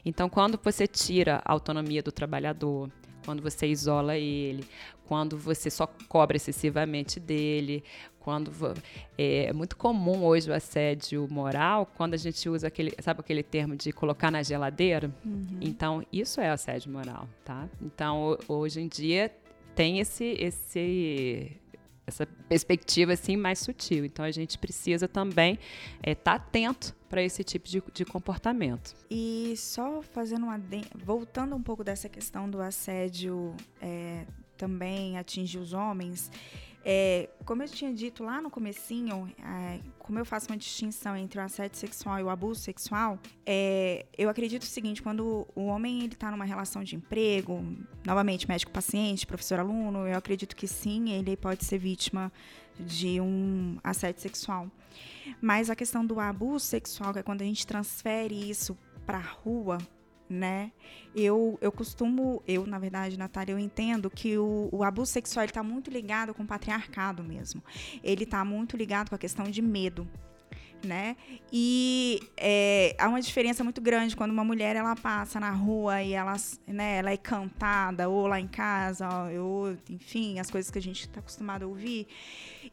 [0.05, 2.89] Então, quando você tira a autonomia do trabalhador,
[3.25, 4.63] quando você isola ele,
[5.07, 7.83] quando você só cobra excessivamente dele,
[8.19, 8.51] quando
[9.17, 13.43] é, é, muito comum hoje o assédio moral, quando a gente usa aquele, sabe aquele
[13.43, 15.13] termo de colocar na geladeira?
[15.23, 15.59] Uhum.
[15.61, 17.69] Então, isso é assédio moral, tá?
[17.81, 19.31] Então, hoje em dia
[19.75, 21.59] tem esse esse
[22.07, 24.05] essa perspectiva assim mais sutil.
[24.05, 28.93] Então a gente precisa também estar é, tá atento para esse tipo de, de, comportamento.
[29.09, 30.61] E só fazendo uma
[31.03, 34.25] voltando um pouco dessa questão do assédio é,
[34.55, 36.31] também atingir os homens,
[36.87, 41.39] é, como eu tinha dito lá no comecinho, é, como eu faço uma distinção entre
[41.39, 46.03] o assédio sexual e o abuso sexual, é, eu acredito o seguinte, quando o homem
[46.03, 47.65] ele está numa relação de emprego,
[48.05, 52.31] novamente médico-paciente, professor-aluno, eu acredito que sim, ele pode ser vítima
[52.79, 54.69] de um assédio sexual.
[55.41, 58.77] Mas a questão do abuso sexual, que é quando a gente transfere isso
[59.07, 59.79] para a rua,
[60.29, 60.71] né?
[61.15, 65.63] Eu, eu costumo, eu, na verdade, Natália, eu entendo que o, o abuso sexual está
[65.63, 67.63] muito ligado com o patriarcado mesmo.
[68.03, 70.07] Ele está muito ligado com a questão de medo
[70.83, 71.15] né?
[71.51, 76.13] E é, há uma diferença muito grande quando uma mulher ela passa na rua e
[76.13, 76.35] ela,
[76.67, 79.07] né, ela é cantada, ou lá em casa,
[79.39, 82.07] ou, enfim, as coisas que a gente está acostumado a ouvir.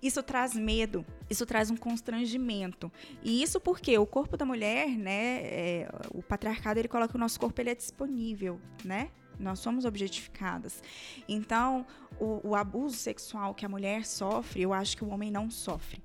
[0.02, 2.90] Isso traz medo, isso traz um constrangimento.
[3.22, 7.20] E isso porque o corpo da mulher, né, é, o patriarcado ele coloca que o
[7.20, 9.10] nosso corpo ele é disponível, né?
[9.38, 10.82] Nós somos objetificadas.
[11.26, 11.86] Então,
[12.20, 16.00] o, o abuso sexual que a mulher sofre, eu acho que o homem não sofre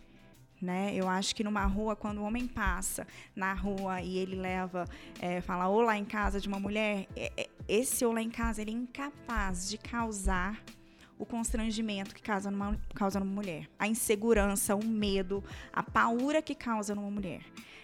[0.62, 0.92] né?
[0.94, 3.06] Eu acho que numa rua, quando o homem passa
[3.36, 4.86] na rua e ele leva,
[5.20, 8.72] é, fala olá em casa de uma mulher, é, é, esse olá em casa ele
[8.72, 10.62] é incapaz de causar
[11.20, 15.44] o constrangimento que causa numa, causa numa mulher, a insegurança, o medo,
[15.74, 17.42] a paura que causa numa mulher.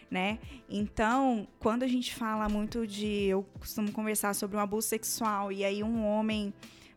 [0.09, 0.37] Né?
[0.69, 3.25] Então, quando a gente fala muito de.
[3.25, 6.53] Eu costumo conversar sobre um abuso sexual e aí um homem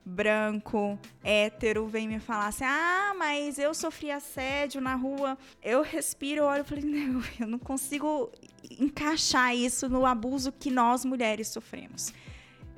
[0.07, 5.36] branco, hétero, vem me falar assim: ah, mas eu sofri assédio na rua.
[5.61, 8.30] Eu respiro, olho e falei: não, eu não consigo
[8.78, 12.14] encaixar isso no abuso que nós mulheres sofremos.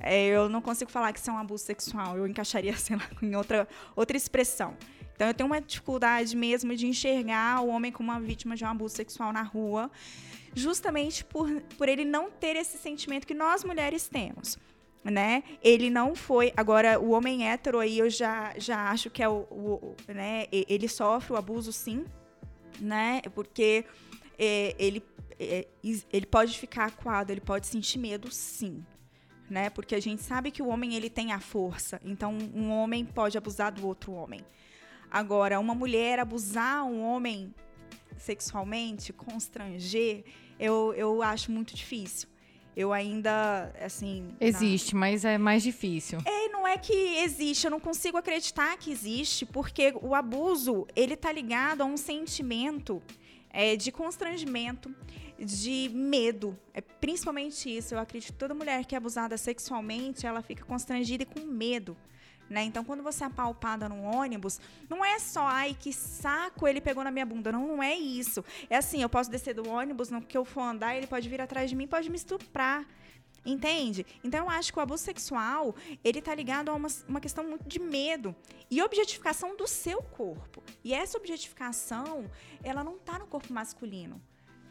[0.01, 3.07] É, eu não consigo falar que isso é um abuso sexual, eu encaixaria, sei lá,
[3.21, 4.75] em outra, outra expressão.
[5.15, 8.69] Então eu tenho uma dificuldade mesmo de enxergar o homem como uma vítima de um
[8.69, 9.91] abuso sexual na rua,
[10.55, 14.57] justamente por, por ele não ter esse sentimento que nós mulheres temos
[15.11, 15.43] né?
[15.63, 16.53] Ele não foi.
[16.57, 20.47] Agora, o homem hétero aí eu já, já acho que é o, o né?
[20.53, 22.05] Ele sofre o abuso sim,
[22.81, 23.23] né?
[23.35, 23.85] Porque
[24.39, 25.03] é, ele,
[25.39, 25.67] é,
[26.13, 28.85] ele pode ficar acuado, ele pode sentir medo sim.
[29.49, 29.71] Né?
[29.71, 33.39] Porque a gente sabe que o homem ele tem a força, então um homem pode
[33.39, 34.45] abusar do outro homem.
[35.11, 37.55] Agora, uma mulher abusar um homem
[38.19, 40.23] sexualmente, constranger,
[40.61, 42.29] eu, eu acho muito difícil
[42.79, 44.29] eu ainda, assim.
[44.41, 46.21] Existe, mas é mais difícil.
[46.25, 51.17] É, não é que existe, eu não consigo acreditar que existe, porque o abuso, ele
[51.17, 53.03] tá ligado a um sentimento
[53.51, 54.95] é, de constrangimento,
[55.37, 56.57] de medo.
[56.73, 57.97] É principalmente isso.
[57.97, 61.97] Eu acredito que toda mulher que é abusada sexualmente, ela fica constrangida e com medo.
[62.49, 62.65] Né?
[62.65, 67.05] Então, quando você é apalpada no ônibus, não é só, ai, que saco ele pegou
[67.05, 67.53] na minha bunda.
[67.53, 68.45] Não, não é isso.
[68.71, 71.41] É assim, eu posso descer do ônibus, no que eu for andar, ele pode vir
[71.41, 72.87] atrás de mim, pode me estuprar.
[73.45, 74.05] Entende?
[74.23, 77.67] Então eu acho que o abuso sexual, ele tá ligado a uma, uma questão muito
[77.67, 78.35] de medo
[78.71, 80.63] e objetificação do seu corpo.
[80.85, 82.31] E essa objetificação,
[82.63, 84.21] ela não tá no corpo masculino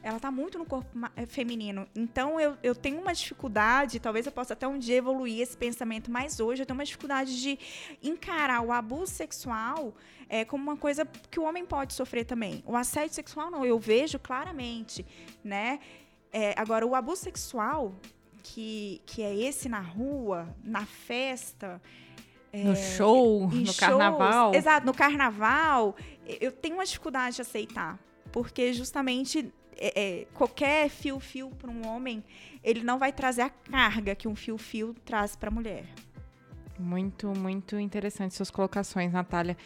[0.04, 1.88] ela está muito no corpo eh, feminino.
[1.96, 6.10] Então eu, eu tenho uma dificuldade, talvez eu possa até um dia evoluir esse pensamento,
[6.12, 7.60] mas hoje eu tenho uma dificuldade de
[8.02, 9.94] encarar o abuso sexual
[10.30, 12.64] é, como uma coisa que o homem pode sofrer também.
[12.66, 15.06] O assédio sexual não, eu vejo claramente,
[15.44, 15.80] né?
[16.32, 17.96] É, agora, o abuso sexual,
[18.44, 21.82] que, que é esse na rua, na festa.
[22.54, 24.54] No show, no shows, carnaval.
[24.54, 25.96] Exato, no carnaval,
[26.26, 28.00] eu tenho uma dificuldade de aceitar.
[28.32, 32.24] Porque justamente é, é, qualquer fio-fio para um homem,
[32.64, 35.86] ele não vai trazer a carga que um fio-fio traz para a mulher.
[36.80, 39.58] Muito, muito interessante suas colocações, Natália.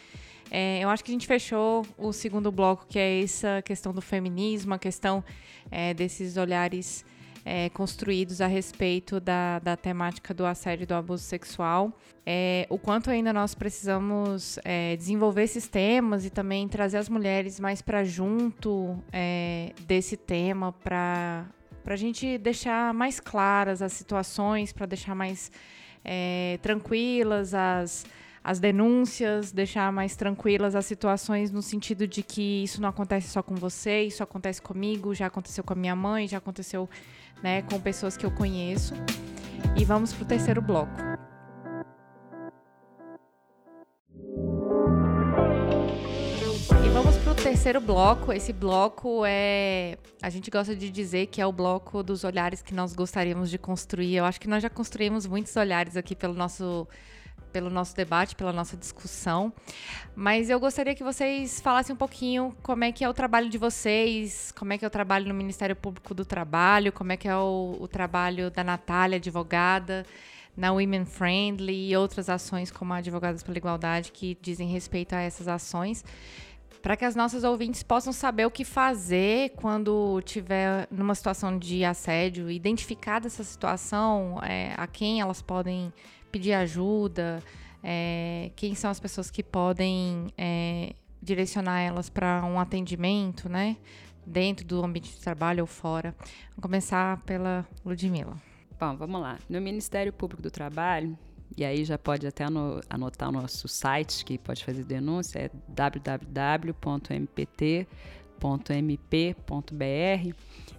[0.50, 4.02] É, eu acho que a gente fechou o segundo bloco, que é essa questão do
[4.02, 5.24] feminismo, a questão
[5.70, 7.04] é, desses olhares
[7.44, 11.92] é, construídos a respeito da, da temática do assédio e do abuso sexual.
[12.24, 17.58] É, o quanto ainda nós precisamos é, desenvolver esses temas e também trazer as mulheres
[17.58, 21.46] mais para junto é, desse tema, para
[21.84, 25.50] a gente deixar mais claras as situações, para deixar mais
[26.04, 28.04] é, tranquilas as
[28.44, 33.42] as denúncias, deixar mais tranquilas as situações no sentido de que isso não acontece só
[33.42, 36.88] com você, isso acontece comigo, já aconteceu com a minha mãe, já aconteceu
[37.42, 38.94] né, com pessoas que eu conheço.
[39.76, 40.92] E vamos para o terceiro bloco.
[46.84, 48.32] E vamos para o terceiro bloco.
[48.32, 49.96] Esse bloco é.
[50.20, 53.58] A gente gosta de dizer que é o bloco dos olhares que nós gostaríamos de
[53.58, 54.16] construir.
[54.16, 56.86] Eu acho que nós já construímos muitos olhares aqui pelo nosso
[57.52, 59.52] pelo nosso debate, pela nossa discussão.
[60.16, 63.58] Mas eu gostaria que vocês falassem um pouquinho como é que é o trabalho de
[63.58, 67.28] vocês, como é que é o trabalho no Ministério Público do Trabalho, como é que
[67.28, 70.04] é o, o trabalho da Natália, advogada,
[70.56, 75.20] na Women Friendly e outras ações como a Advogadas pela Igualdade que dizem respeito a
[75.20, 76.04] essas ações
[76.82, 81.84] para que as nossas ouvintes possam saber o que fazer quando tiver numa situação de
[81.84, 85.92] assédio, identificar essa situação, é, a quem elas podem
[86.32, 87.42] pedir ajuda,
[87.82, 93.76] é, quem são as pessoas que podem é, direcionar elas para um atendimento, né?
[94.24, 96.14] Dentro do ambiente de trabalho ou fora.
[96.50, 98.36] Vamos começar pela Ludmilla.
[98.78, 99.38] Bom, vamos lá.
[99.48, 101.16] No Ministério Público do Trabalho,
[101.56, 102.44] e aí já pode até
[102.88, 106.72] anotar o nosso site, que pode fazer denúncia, é www.mpt.mp.br.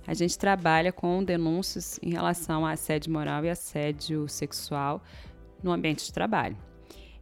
[0.05, 5.01] A gente trabalha com denúncias em relação a assédio moral e assédio sexual
[5.63, 6.57] no ambiente de trabalho.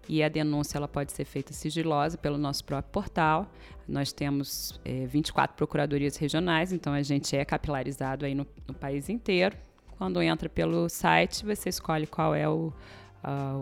[0.10, 3.52] E a denúncia ela pode ser feita sigilosa pelo nosso próprio portal.
[3.88, 9.10] Nós temos é, 24 procuradorias regionais, então a gente é capilarizado aí no, no, país
[9.10, 9.56] inteiro.
[9.98, 12.74] Quando entra pelo site, você escolhe qual é o,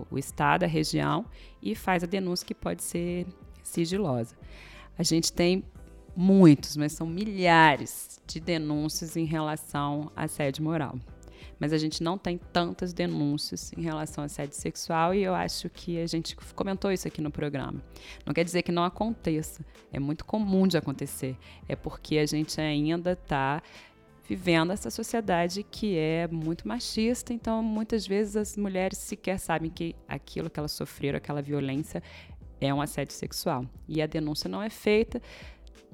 [0.09, 1.25] o estado, a região
[1.61, 3.27] e faz a denúncia que pode ser
[3.61, 4.35] sigilosa.
[4.97, 5.63] A gente tem
[6.15, 10.97] muitos, mas são milhares de denúncias em relação a assédio moral
[11.59, 15.69] mas a gente não tem tantas denúncias em relação a assédio sexual e eu acho
[15.69, 17.83] que a gente comentou isso aqui no programa.
[18.25, 21.37] Não quer dizer que não aconteça, é muito comum de acontecer,
[21.67, 23.61] é porque a gente ainda está
[24.27, 29.95] vivendo essa sociedade que é muito machista, então muitas vezes as mulheres sequer sabem que
[30.07, 32.03] aquilo que elas sofreram, aquela violência,
[32.61, 33.65] é um assédio sexual.
[33.87, 35.21] E a denúncia não é feita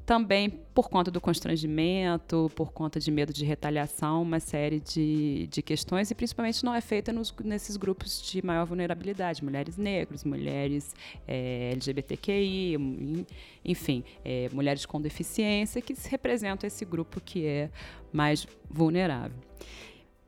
[0.05, 5.61] também por conta do constrangimento, por conta de medo de retaliação, uma série de, de
[5.61, 10.93] questões, e principalmente não é feita nos, nesses grupos de maior vulnerabilidade, mulheres negras, mulheres
[11.27, 13.25] é, LGBTQI,
[13.63, 17.69] enfim, é, mulheres com deficiência, que representam esse grupo que é
[18.13, 19.37] mais vulnerável.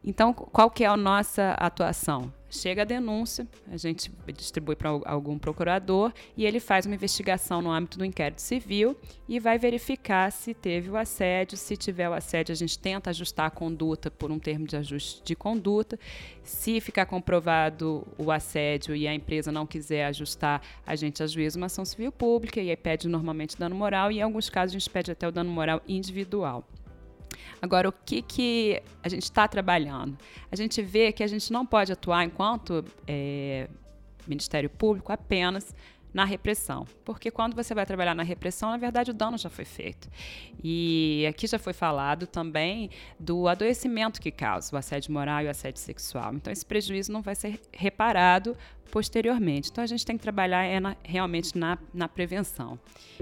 [0.03, 2.34] Então, qual que é a nossa atuação?
[2.50, 7.70] Chega a denúncia, a gente distribui para algum procurador e ele faz uma investigação no
[7.70, 8.95] âmbito do inquérito civil
[9.28, 11.58] e vai verificar se teve o assédio.
[11.58, 15.22] Se tiver o assédio, a gente tenta ajustar a conduta por um termo de ajuste
[15.26, 16.00] de conduta.
[16.41, 21.66] Se ficar comprovado o assédio e a empresa não quiser ajustar, a gente ajuiza uma
[21.66, 24.89] ação civil pública e aí pede normalmente dano moral e em alguns casos a gente
[24.89, 26.64] pede até o dano moral individual.
[27.62, 30.18] Agora, o que, que a gente está trabalhando?
[30.52, 33.70] A gente vê que a gente não pode atuar enquanto é,
[34.28, 35.74] Ministério Público apenas
[36.18, 36.88] na repressão.
[37.05, 40.09] Porque quando você vai trabalhar na repressão, na verdade o dano já foi feito.
[40.63, 42.89] E aqui já foi falado também
[43.20, 46.34] do adoecimento que causa o assédio moral e o assédio sexual.
[46.34, 48.57] Então esse prejuízo não vai ser reparado
[48.89, 49.70] posteriormente.
[49.70, 52.80] Então a gente tem que trabalhar é na, realmente na, na prevenção.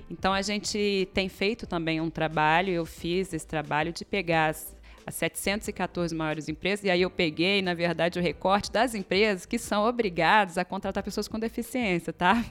[0.09, 4.74] Então a gente tem feito também um trabalho, eu fiz esse trabalho de pegar as,
[5.05, 9.59] as 714 maiores empresas, e aí eu peguei, na verdade, o recorte das empresas que
[9.59, 12.43] são obrigadas a contratar pessoas com deficiência, tá?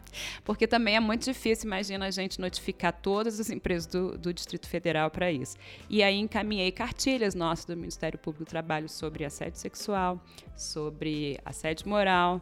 [0.44, 4.68] Porque também é muito difícil, imagina a gente notificar todas as empresas do, do Distrito
[4.68, 5.56] Federal para isso.
[5.90, 10.22] E aí encaminhei cartilhas nossas do Ministério Público do Trabalho sobre assédio sexual,
[10.56, 12.40] sobre assédio moral,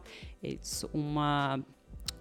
[0.93, 1.59] uma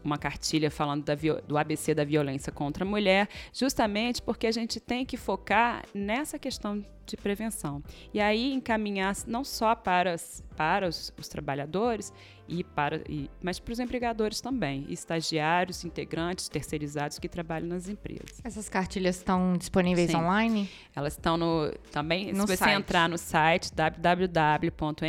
[0.04, 4.80] uma cartilha falando da, do ABC da violência contra a mulher, justamente porque a gente
[4.80, 7.82] tem que focar nessa questão de prevenção.
[8.12, 10.16] E aí encaminhar não só para,
[10.56, 12.12] para os, os trabalhadores,
[12.48, 18.40] e para, e, mas para os empregadores também, estagiários, integrantes, terceirizados que trabalham nas empresas.
[18.44, 20.16] Essas cartilhas estão disponíveis Sim.
[20.18, 20.68] online?
[20.94, 22.78] Elas estão no também, no se você site.
[22.78, 25.06] entrar no site www.mpt.mp.br,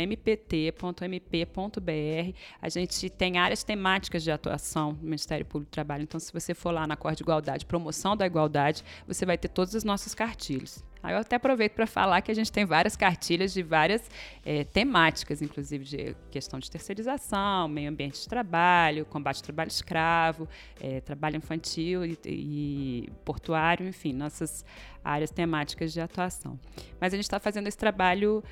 [2.62, 6.04] a gente tem áreas temáticas de atuação no Ministério Público do Trabalho.
[6.04, 9.48] Então, se você for lá na Corte de Igualdade, promoção da igualdade, você vai ter
[9.48, 10.84] todas as nossas cartilhas.
[11.04, 14.10] Aí eu até aproveito para falar que a gente tem várias cartilhas de várias
[14.42, 20.48] é, temáticas, inclusive de questão de terceirização, meio ambiente de trabalho, combate ao trabalho escravo,
[20.80, 24.64] é, trabalho infantil e, e portuário, enfim, nossas
[25.04, 26.58] áreas temáticas de atuação.
[26.98, 28.42] Mas a gente está fazendo esse trabalho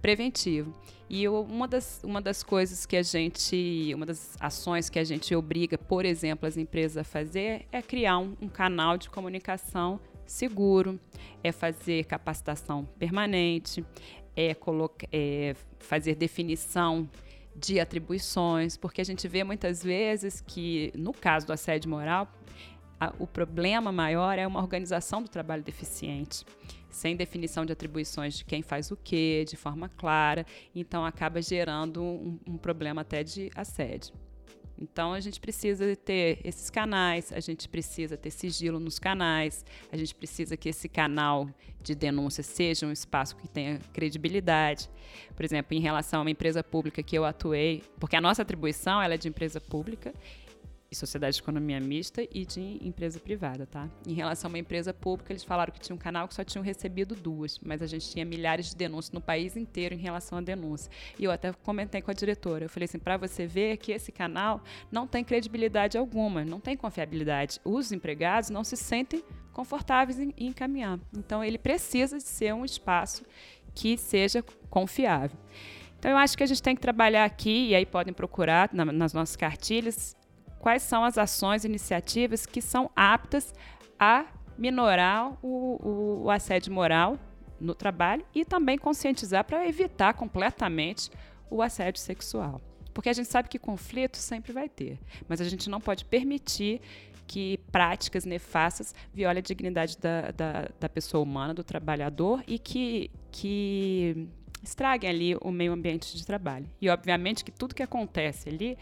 [0.00, 0.72] preventivo.
[1.10, 5.34] E uma das, uma das coisas que a gente, uma das ações que a gente
[5.34, 10.00] obriga, por exemplo, as empresas a fazer é criar um, um canal de comunicação
[10.30, 11.00] seguro,
[11.42, 13.84] é fazer capacitação permanente,
[14.36, 17.08] é, colocar, é fazer definição
[17.56, 22.32] de atribuições, porque a gente vê muitas vezes que, no caso do assédio moral,
[23.00, 26.44] a, o problema maior é uma organização do trabalho deficiente,
[26.90, 32.02] sem definição de atribuições de quem faz o quê, de forma clara, então acaba gerando
[32.02, 34.14] um, um problema até de assédio.
[34.80, 39.96] Então a gente precisa ter esses canais, a gente precisa ter sigilo nos canais, a
[39.96, 41.48] gente precisa que esse canal
[41.82, 44.88] de denúncia seja um espaço que tenha credibilidade.
[45.34, 49.02] Por exemplo, em relação a uma empresa pública que eu atuei, porque a nossa atribuição
[49.02, 50.14] ela é de empresa pública
[50.90, 53.88] e sociedade de economia mista e de empresa privada, tá?
[54.06, 56.62] Em relação a uma empresa pública, eles falaram que tinha um canal que só tinham
[56.62, 60.40] recebido duas, mas a gente tinha milhares de denúncias no país inteiro em relação à
[60.40, 60.90] denúncia.
[61.18, 64.10] E eu até comentei com a diretora, eu falei assim, para você ver que esse
[64.10, 67.60] canal não tem credibilidade alguma, não tem confiabilidade.
[67.64, 69.22] Os empregados não se sentem
[69.52, 70.98] confortáveis em, em encaminhar.
[71.16, 73.24] Então, ele precisa de ser um espaço
[73.74, 75.36] que seja confiável.
[75.98, 78.84] Então, eu acho que a gente tem que trabalhar aqui, e aí podem procurar na,
[78.84, 80.16] nas nossas cartilhas,
[80.58, 83.54] quais são as ações e iniciativas que são aptas
[83.98, 87.18] a minorar o, o assédio moral
[87.60, 91.10] no trabalho e também conscientizar para evitar completamente
[91.50, 92.60] o assédio sexual.
[92.92, 94.98] Porque a gente sabe que conflito sempre vai ter,
[95.28, 96.80] mas a gente não pode permitir
[97.26, 103.10] que práticas nefastas violem a dignidade da, da, da pessoa humana, do trabalhador e que,
[103.30, 104.28] que
[104.62, 106.66] estraguem ali o meio ambiente de trabalho.
[106.80, 108.78] E obviamente que tudo que acontece ali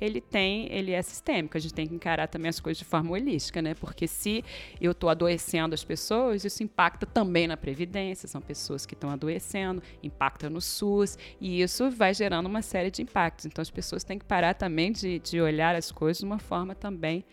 [0.00, 1.56] ele tem, ele é sistêmico.
[1.56, 3.74] A gente tem que encarar também as coisas de forma holística, né?
[3.74, 4.44] Porque se
[4.80, 8.28] eu estou adoecendo as pessoas, isso impacta também na previdência.
[8.28, 13.02] São pessoas que estão adoecendo, impacta no SUS e isso vai gerando uma série de
[13.02, 13.46] impactos.
[13.46, 16.74] Então as pessoas têm que parar também de, de olhar as coisas de uma forma
[16.74, 17.24] também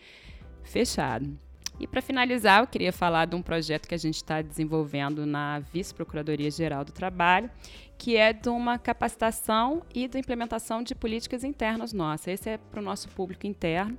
[0.63, 1.29] fechada.
[1.77, 5.59] E para finalizar, eu queria falar de um projeto que a gente está desenvolvendo na
[5.59, 7.49] Vice-Procuradoria Geral do Trabalho,
[7.97, 12.27] que é de uma capacitação e da implementação de políticas internas nossas.
[12.27, 13.97] Esse é para o nosso público interno.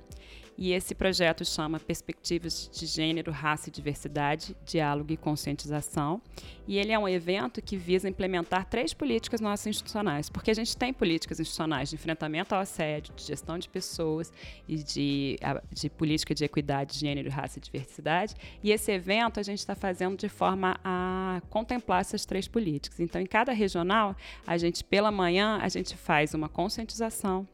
[0.57, 6.19] E esse projeto chama Perspectivas de Gênero, Raça e Diversidade, Diálogo e Conscientização.
[6.67, 10.75] E ele é um evento que visa implementar três políticas nossas institucionais, porque a gente
[10.75, 14.33] tem políticas institucionais de enfrentamento ao assédio, de gestão de pessoas
[14.67, 15.37] e de,
[15.71, 18.33] de política de equidade, gênero, raça e diversidade.
[18.63, 22.99] E esse evento a gente está fazendo de forma a contemplar essas três políticas.
[22.99, 27.47] Então, em cada regional, a gente, pela manhã, a gente faz uma conscientização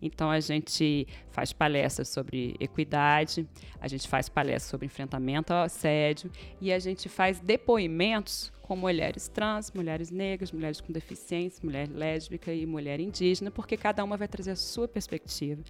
[0.00, 3.46] então a gente faz palestras sobre equidade,
[3.80, 9.28] a gente faz palestras sobre enfrentamento ao assédio e a gente faz depoimentos com mulheres
[9.28, 14.26] trans, mulheres negras, mulheres com deficiência, mulher lésbica e mulher indígena, porque cada uma vai
[14.26, 15.62] trazer a sua perspectiva.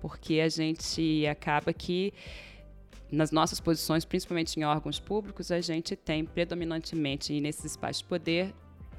[0.00, 2.12] Porque a gente acaba que
[3.10, 8.54] nas nossas posições, principalmente em órgãos públicos, a gente tem predominantemente nesses espaços de poder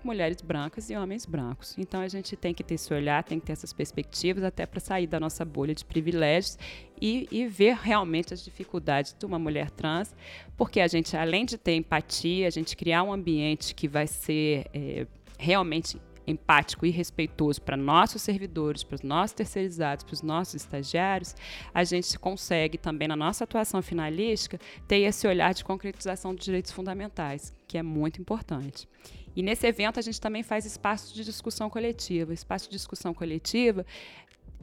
[0.06, 1.76] mulheres brancas e homens brancos.
[1.78, 4.80] Então a gente tem que ter esse olhar, tem que ter essas perspectivas até para
[4.80, 6.58] sair da nossa bolha de privilégios
[7.02, 10.16] e, e, ver realmente as dificuldades de uma mulher trans,
[10.56, 14.68] porque a gente, além de ter empatia, a gente criar um ambiente que vai ser
[14.72, 15.08] é,
[15.40, 21.36] realmente empático e respeitoso para nossos servidores, para os nossos terceirizados, para os nossos estagiários,
[21.74, 26.72] a gente consegue também na nossa atuação finalística ter esse olhar de concretização dos direitos
[26.72, 28.88] fundamentais, que é muito importante.
[29.36, 32.34] E nesse evento a gente também faz espaço de discussão coletiva.
[32.34, 33.86] Espaço de discussão coletiva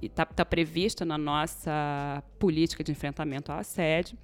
[0.00, 4.16] está tá previsto na nossa política de enfrentamento ao assédio,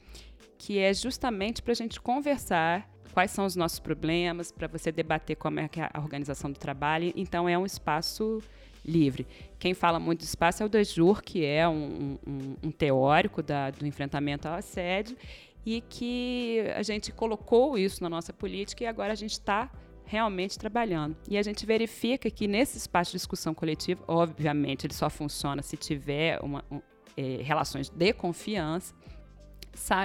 [0.56, 5.36] que é justamente para a gente conversar quais são os nossos problemas, para você debater
[5.36, 7.12] como é, é a organização do trabalho.
[7.14, 8.40] Então, é um espaço
[8.84, 9.26] livre.
[9.58, 13.70] Quem fala muito do espaço é o Dejur, que é um, um, um teórico da,
[13.70, 15.16] do enfrentamento ao assédio,
[15.64, 19.70] e que a gente colocou isso na nossa política e agora a gente está
[20.04, 21.16] realmente trabalhando.
[21.28, 25.76] E a gente verifica que nesse espaço de discussão coletiva, obviamente, ele só funciona se
[25.76, 26.80] tiver uma, um,
[27.16, 28.94] é, relações de confiança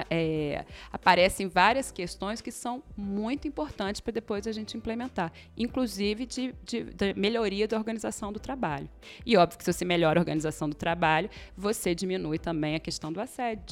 [0.08, 6.54] é, aparecem várias questões que são muito importantes para depois a gente implementar, inclusive de,
[6.64, 8.88] de, de, melhoria da organização do trabalho.
[9.24, 13.12] E óbvio que se você melhora a organização do trabalho, você diminui também a questão
[13.12, 13.64] do assédio,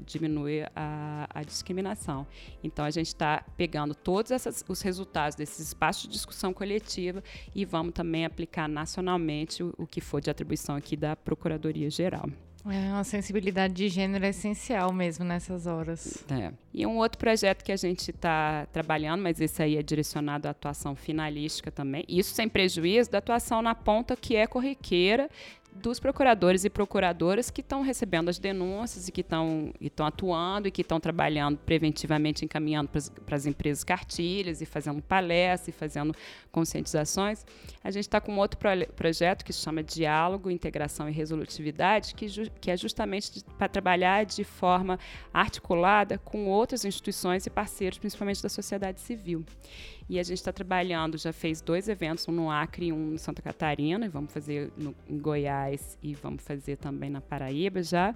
[0.00, 2.26] diminui a, a discriminação.
[2.62, 7.22] Então a gente está pegando todos essas, os resultados desses espaços de discussão coletiva
[7.54, 12.28] e vamos também aplicar nacionalmente o, o que for de atribuição aqui da Procuradoria Geral.
[12.66, 16.24] É, uma sensibilidade de gênero é essencial mesmo nessas horas.
[16.30, 16.52] É.
[16.74, 20.50] E um outro projeto que a gente está trabalhando, mas esse aí é direcionado à
[20.50, 25.30] atuação finalística também, isso sem prejuízo da atuação na ponta que é corriqueira
[25.78, 30.82] dos procuradores e procuradoras que estão recebendo as denúncias e que estão atuando e que
[30.82, 32.90] estão trabalhando preventivamente, encaminhando
[33.24, 36.14] para as empresas cartilhas e fazendo palestras e fazendo
[36.50, 37.46] conscientizações.
[37.82, 42.26] A gente está com outro pro projeto que se chama Diálogo, Integração e Resolutividade, que,
[42.60, 44.98] que é justamente para trabalhar de forma
[45.32, 49.44] articulada com outras instituições e parceiros, principalmente da sociedade civil.
[50.08, 53.18] E a gente está trabalhando, já fez dois eventos, um no Acre e um em
[53.18, 58.14] Santa Catarina, e vamos fazer no, em Goiás e vamos fazer também na Paraíba já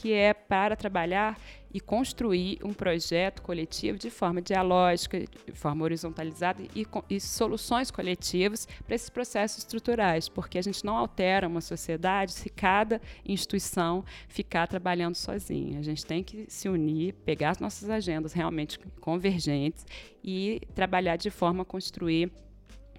[0.00, 1.38] que é para trabalhar
[1.72, 8.66] e construir um projeto coletivo de forma dialógica, de forma horizontalizada e, e soluções coletivas
[8.86, 14.66] para esses processos estruturais, porque a gente não altera uma sociedade se cada instituição ficar
[14.66, 15.78] trabalhando sozinha.
[15.78, 19.84] A gente tem que se unir, pegar as nossas agendas realmente convergentes
[20.24, 22.32] e trabalhar de forma a construir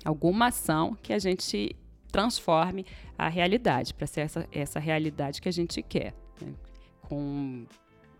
[0.05, 1.75] alguma ação que a gente
[2.11, 2.85] transforme
[3.17, 6.13] a realidade, para ser essa, essa realidade que a gente quer.
[6.39, 6.53] Né?
[7.11, 7.65] Com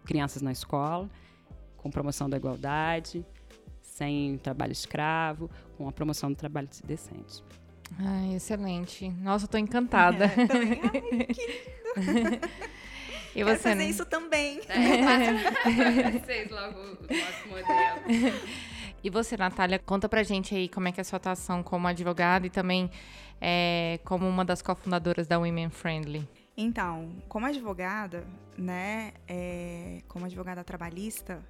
[0.03, 1.09] crianças na escola,
[1.77, 3.25] com promoção da igualdade,
[3.81, 7.41] sem trabalho escravo, com a promoção do trabalho decente.
[7.97, 9.09] Ai, excelente.
[9.09, 10.25] Nossa, eu tô encantada.
[10.25, 10.81] É, também.
[10.83, 12.47] Ai, que lindo.
[13.33, 13.85] E você, fazer né?
[13.85, 14.59] isso também.
[14.67, 18.35] É, vocês logo o nosso modelo.
[19.01, 21.87] E você, Natália, conta pra gente aí como é que é a sua atuação como
[21.87, 22.91] advogada e também
[23.39, 26.27] é, como uma das cofundadoras da Women Friendly.
[26.56, 28.26] Então, como advogada,
[28.58, 31.41] né, é, como advogada trabalhista,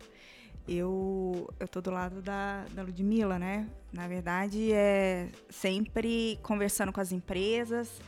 [0.68, 3.68] eu eu tô do lado da, da Ludmilla, né?
[3.92, 8.00] Na verdade, é sempre conversando com as empresas,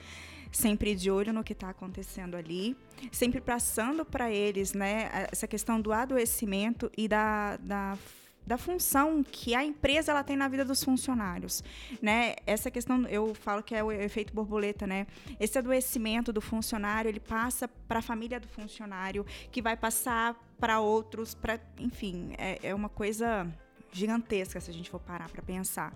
[0.52, 2.78] sempre de olho no que está acontecendo ali,
[3.12, 7.98] sempre passando para eles, né, essa questão do adoecimento e da, da
[8.46, 11.64] da função que a empresa ela tem na vida dos funcionários,
[12.02, 12.36] né?
[12.46, 15.08] Essa questão eu falo que é o efeito borboleta, né?
[15.40, 20.80] Esse adoecimento do funcionário ele passa para a família do funcionário, que vai passar para
[20.80, 23.48] outros, para enfim, é, é uma coisa
[23.92, 25.94] gigantesca se a gente for parar para pensar.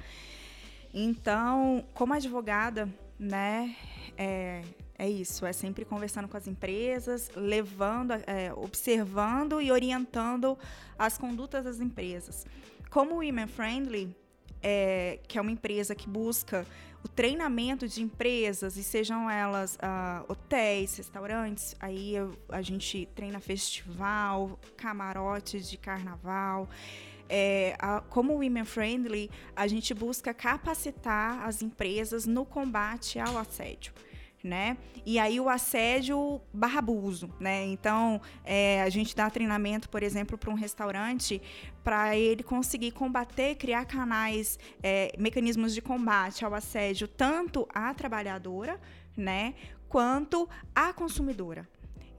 [0.93, 2.89] Então, como advogada,
[3.19, 3.75] né?
[4.17, 4.63] É,
[4.99, 10.57] é isso, é sempre conversando com as empresas, levando, é, observando e orientando
[10.97, 12.47] as condutas das empresas.
[12.89, 14.15] Como o Women Friendly,
[14.61, 16.65] é, que é uma empresa que busca
[17.03, 22.15] o treinamento de empresas, e sejam elas uh, hotéis, restaurantes, aí
[22.49, 26.67] a gente treina festival, camarotes de carnaval.
[27.29, 33.93] É, a, como Women Friendly, a gente busca capacitar as empresas no combate ao assédio
[34.43, 34.77] né?
[35.05, 37.65] E aí o assédio barra abuso, né?
[37.65, 41.41] Então, é, a gente dá treinamento, por exemplo, para um restaurante
[41.83, 48.79] para ele conseguir combater, criar canais, é, mecanismos de combate ao assédio tanto à trabalhadora,
[49.15, 49.55] né,
[49.89, 51.67] quanto à consumidora.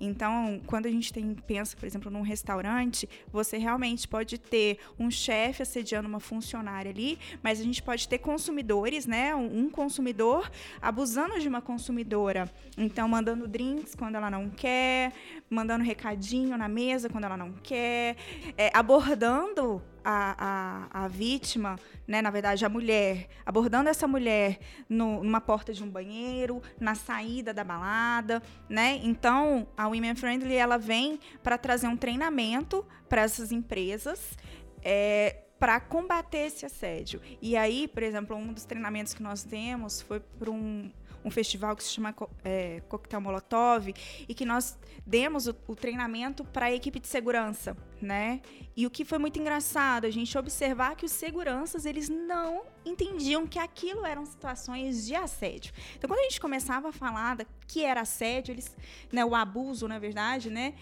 [0.01, 5.11] Então, quando a gente tem, pensa, por exemplo, num restaurante, você realmente pode ter um
[5.11, 9.35] chefe assediando uma funcionária ali, mas a gente pode ter consumidores, né?
[9.35, 12.51] Um consumidor abusando de uma consumidora.
[12.77, 15.13] Então, mandando drinks quando ela não quer,
[15.51, 18.17] mandando recadinho na mesa quando ela não quer,
[18.57, 25.23] é, abordando a, a, a, vítima, né, na verdade a mulher, abordando essa mulher no,
[25.23, 29.01] numa porta de um banheiro, na saída da balada, né?
[29.03, 34.37] Então a Women Friendly ela vem para trazer um treinamento para essas empresas.
[34.83, 37.21] É, para combater esse assédio.
[37.43, 40.89] E aí, por exemplo, um dos treinamentos que nós temos foi para um,
[41.29, 43.95] um festival que se chama é, Coquetel Molotov
[44.29, 44.77] e que nós
[45.07, 48.41] demos o, o treinamento para a equipe de segurança, né?
[48.77, 53.47] E o que foi muito engraçado, a gente observar que os seguranças, eles não entendiam
[53.47, 55.73] que aquilo eram situações de assédio.
[55.97, 58.75] Então, quando a gente começava a falar que era assédio, eles,
[59.13, 60.75] né, o abuso, na verdade, né?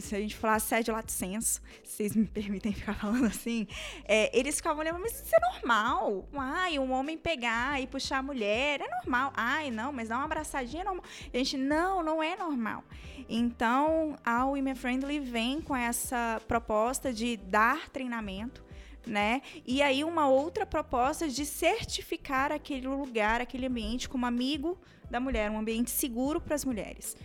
[0.00, 3.66] Se a gente falar assédio lato senso, vocês me permitem ficar falando assim,
[4.04, 6.28] é, eles ficavam olhando, mas isso é normal.
[6.34, 9.32] Ai, um homem pegar e puxar a mulher, é normal.
[9.34, 11.04] Ai, não, mas dar uma abraçadinha é normal.
[11.32, 12.84] A gente, não, não é normal.
[13.28, 18.64] Então, a Women Friendly vem com essa proposta de dar treinamento,
[19.06, 19.42] né?
[19.66, 24.78] E aí uma outra proposta de certificar aquele lugar, aquele ambiente como amigo
[25.10, 27.16] da mulher, um ambiente seguro para as mulheres.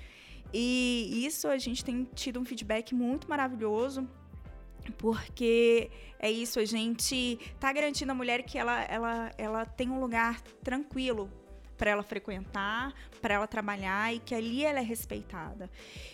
[0.54, 4.08] E isso a gente tem tido um feedback muito maravilhoso,
[4.98, 5.90] porque
[6.20, 10.40] é isso, a gente está garantindo à mulher que ela, ela, ela tem um lugar
[10.64, 11.30] tranquilo
[11.78, 15.70] para ela frequentar, para ela trabalhar e que ali ela é respeitada.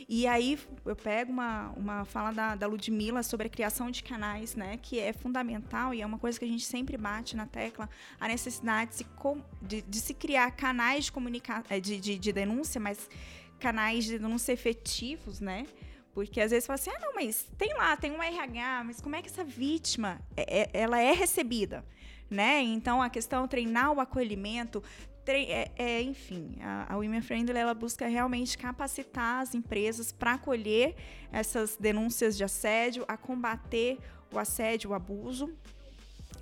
[0.08, 4.56] E aí eu pego uma, uma fala da, da Ludmilla sobre a criação de canais,
[4.56, 7.90] né, que é fundamental e é uma coisa que a gente sempre bate na tecla,
[8.20, 9.06] a necessidade de se,
[9.62, 11.14] de, de se criar canais de
[11.70, 13.10] é, de, de, de denúncia, mas
[13.60, 15.66] canais de denúncia efetivos, né?
[16.14, 19.16] Porque às vezes fala assim, ah, não, mas tem lá, tem um RH, mas como
[19.16, 21.86] é que essa vítima, é, é, ela é recebida?
[22.30, 22.62] Né?
[22.62, 24.84] Então, a questão treinar o acolhimento,
[25.28, 30.96] é, é, enfim, a, a Women Friendly ela busca realmente capacitar as empresas para acolher
[31.32, 33.98] essas denúncias de assédio, a combater
[34.32, 35.54] o assédio, o abuso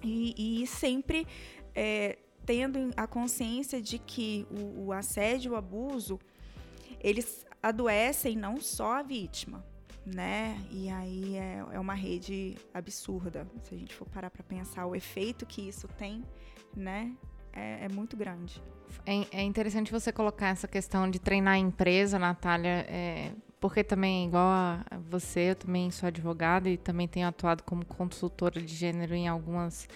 [0.04, 1.28] e, e sempre
[1.76, 6.20] é, tendo a consciência de que o, o assédio, o abuso,
[7.02, 9.66] eles adoecem não só a vítima,
[10.06, 10.58] né?
[10.72, 13.48] E aí é, é uma rede absurda.
[13.64, 16.24] Se a gente for parar para pensar o efeito que isso tem,
[16.76, 17.14] né?
[17.54, 18.62] É, é muito grande.
[19.06, 24.28] É, é, interessante você colocar essa questão de treinar a empresa, Natália, é, porque também,
[24.28, 29.16] igual a você, eu também sou advogada e também tenho atuado como consultora de gênero
[29.16, 29.90] em algumas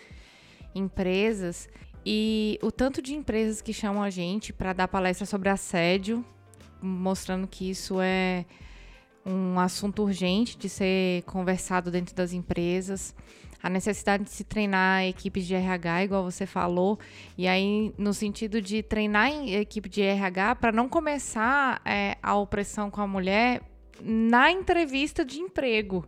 [0.74, 1.70] empresas.
[2.06, 6.26] E o tanto de empresas que chamam a gente para dar palestra sobre assédio
[6.82, 8.46] mostrando que isso é
[9.26, 13.16] um assunto urgente de ser conversado dentro das empresas.
[13.62, 16.98] A necessidade de se treinar equipes de RH, igual você falou,
[17.38, 22.90] e aí no sentido de treinar equipe de RH para não começar é, a opressão
[22.90, 23.62] com a mulher
[24.02, 26.08] na entrevista de emprego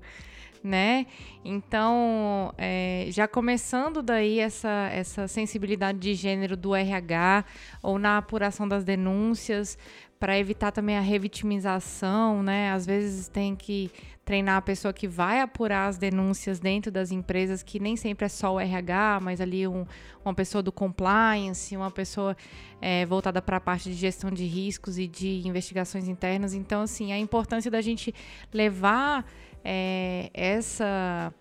[0.64, 1.06] né?
[1.44, 7.44] Então, é, já começando daí essa, essa sensibilidade de gênero do RH
[7.82, 9.78] ou na apuração das denúncias,
[10.24, 12.72] para evitar também a revitimização, né?
[12.72, 13.92] Às vezes tem que
[14.24, 18.30] treinar a pessoa que vai apurar as denúncias dentro das empresas, que nem sempre é
[18.30, 19.86] só o RH, mas ali um,
[20.24, 22.38] uma pessoa do compliance, uma pessoa
[22.80, 26.54] é, voltada para a parte de gestão de riscos e de investigações internas.
[26.54, 28.16] Então, assim, a importância da gente
[28.54, 29.30] levar
[29.62, 31.34] é, essa,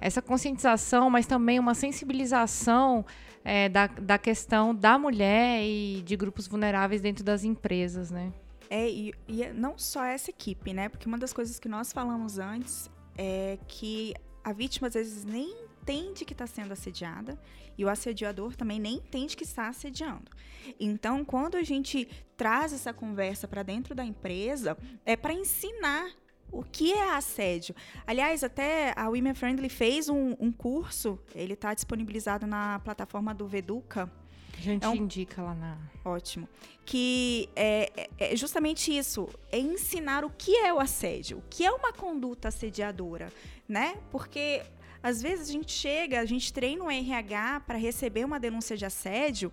[0.00, 3.04] essa conscientização, mas também uma sensibilização
[3.44, 8.32] é, da, da questão da mulher e de grupos vulneráveis dentro das empresas, né?
[8.70, 10.88] É, e, e não só essa equipe, né?
[10.88, 15.54] Porque uma das coisas que nós falamos antes é que a vítima às vezes nem
[15.82, 17.38] entende que está sendo assediada
[17.76, 20.30] e o assediador também nem entende que está assediando.
[20.78, 26.10] Então, quando a gente traz essa conversa para dentro da empresa, é para ensinar
[26.52, 27.74] o que é assédio.
[28.06, 33.48] Aliás, até a Women Friendly fez um, um curso, ele está disponibilizado na plataforma do
[33.48, 34.12] Veduca.
[34.56, 34.94] A gente é um...
[34.94, 35.78] indica lá na.
[36.04, 36.46] Ótimo.
[36.84, 41.64] Que é, é, é, justamente isso: é ensinar o que é o assédio, o que
[41.64, 43.32] é uma conduta assediadora,
[43.66, 43.96] né?
[44.10, 44.62] Porque
[45.02, 48.84] às vezes a gente chega, a gente treina um RH para receber uma denúncia de
[48.84, 49.50] assédio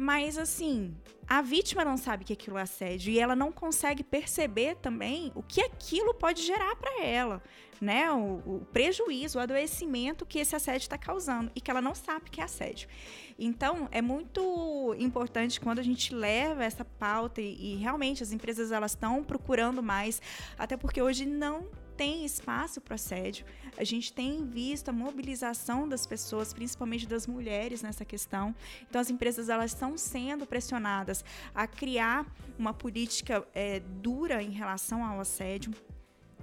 [0.00, 0.96] mas assim,
[1.28, 5.42] a vítima não sabe que aquilo é assédio e ela não consegue perceber também o
[5.42, 7.42] que aquilo pode gerar para ela,
[7.78, 8.10] né?
[8.10, 12.30] O, o, prejuízo, o adoecimento que esse assédio está causando e que ela não sabe
[12.30, 12.88] que é assédio.
[13.38, 18.72] Então, é muito importante quando a gente leva essa pauta e, e realmente as empresas
[18.72, 20.22] elas estão procurando mais,
[20.58, 21.68] até porque hoje não
[22.00, 23.44] tem espaço para assédio.
[23.76, 28.54] A gente tem visto a mobilização das pessoas, principalmente das mulheres nessa questão.
[28.88, 31.22] Então, as empresas elas estão sendo pressionadas
[31.54, 32.24] a criar
[32.58, 35.74] uma política é, dura em relação ao assédio.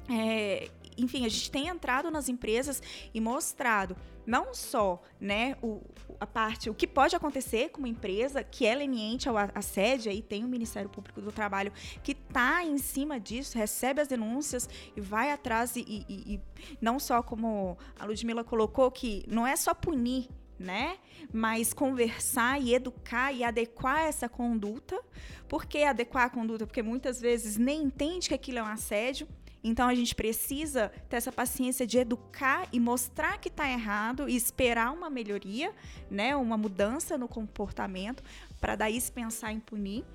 [0.08, 2.80] É, enfim, a gente tem entrado nas empresas
[3.12, 3.97] e mostrado
[4.28, 5.82] não só né, o,
[6.20, 10.22] a parte, o que pode acontecer com uma empresa que é leniente ao assédio, aí
[10.22, 11.72] tem o Ministério Público do Trabalho
[12.03, 16.41] que está em cima disso, recebe as denúncias e vai atrás e, e, e
[16.82, 20.28] não só como a Ludmilla colocou, que não é só punir,
[20.59, 20.97] né?
[21.32, 24.99] Mas conversar e educar e adequar essa conduta.
[25.47, 26.65] Por que adequar a conduta?
[26.65, 29.28] Porque muitas vezes nem entende que aquilo é um assédio
[29.64, 34.36] então a gente precisa ter essa paciência de educar e mostrar que está errado e
[34.36, 35.74] esperar uma melhoria,
[36.10, 38.24] né, uma mudança no comportamento
[38.60, 40.05] para daí se pensar em punir.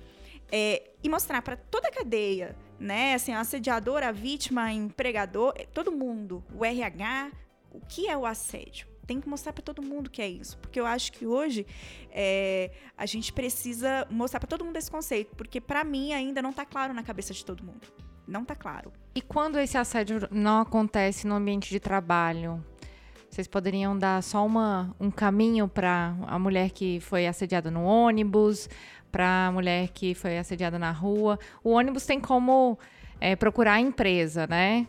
[0.51, 5.91] É, e mostrar para toda a cadeia, né, assim, a a vítima, empregador, é, todo
[5.91, 7.31] mundo, o RH,
[7.71, 10.79] o que é o assédio tem que mostrar para todo mundo que é isso, porque
[10.79, 11.67] eu acho que hoje
[12.09, 16.51] é, a gente precisa mostrar para todo mundo esse conceito, porque para mim ainda não
[16.51, 17.85] está claro na cabeça de todo mundo
[18.27, 18.91] não está claro.
[19.15, 22.63] E quando esse assédio não acontece no ambiente de trabalho?
[23.29, 28.67] Vocês poderiam dar só uma, um caminho para a mulher que foi assediada no ônibus,
[29.11, 31.37] para a mulher que foi assediada na rua.
[31.63, 32.77] O ônibus tem como
[33.21, 34.87] é, procurar a empresa, né?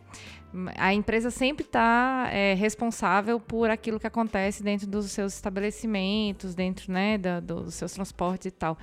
[0.76, 6.92] A empresa sempre está é, responsável por aquilo que acontece dentro dos seus estabelecimentos, dentro
[6.92, 8.78] né, da, dos seus transportes e tal.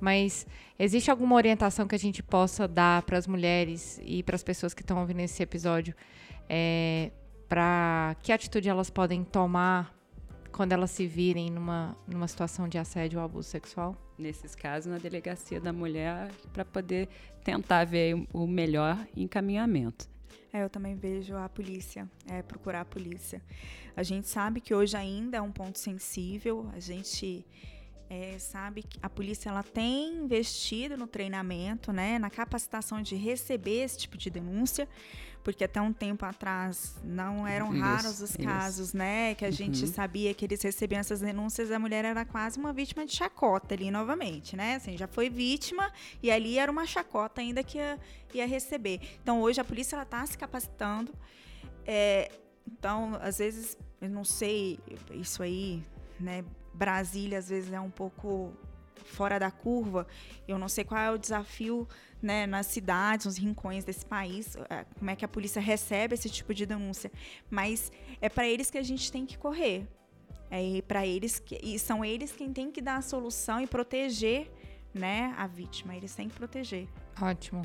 [0.00, 0.46] Mas
[0.78, 4.74] existe alguma orientação que a gente possa dar para as mulheres e para as pessoas
[4.74, 5.94] que estão ouvindo esse episódio
[6.48, 7.10] é,
[7.48, 9.94] para que atitude elas podem tomar
[10.52, 13.96] quando elas se virem numa, numa situação de assédio ou abuso sexual?
[14.16, 17.08] Nesses casos, na delegacia da mulher, para poder
[17.42, 20.08] tentar ver o melhor encaminhamento.
[20.52, 23.42] É, eu também vejo a polícia, é, procurar a polícia.
[23.96, 27.44] A gente sabe que hoje ainda é um ponto sensível, a gente
[28.08, 33.82] é, sabe que a polícia ela tem investido no treinamento, né, na capacitação de receber
[33.82, 34.88] esse tipo de denúncia,
[35.42, 38.96] porque até um tempo atrás não eram isso, raros os casos, isso.
[38.96, 39.52] né, que a uhum.
[39.52, 43.74] gente sabia que eles recebiam essas denúncias, a mulher era quase uma vítima de chacota
[43.74, 45.92] ali novamente, né, assim, já foi vítima
[46.22, 47.98] e ali era uma chacota ainda que ia,
[48.32, 49.00] ia receber.
[49.22, 51.12] Então hoje a polícia ela está se capacitando,
[51.86, 52.30] é,
[52.66, 54.78] então às vezes eu não sei
[55.12, 55.82] isso aí,
[56.20, 56.44] né,
[56.74, 58.52] Brasília às vezes é um pouco
[59.04, 60.06] fora da curva.
[60.46, 61.86] Eu não sei qual é o desafio
[62.20, 66.28] né, nas cidades, nos rincões desse país, é, como é que a polícia recebe esse
[66.30, 67.12] tipo de denúncia.
[67.50, 69.86] Mas é para eles que a gente tem que correr.
[70.50, 74.50] É para eles que, e são eles quem tem que dar a solução e proteger
[74.92, 75.94] né, a vítima.
[75.94, 76.88] Eles têm que proteger.
[77.20, 77.62] Ótimo.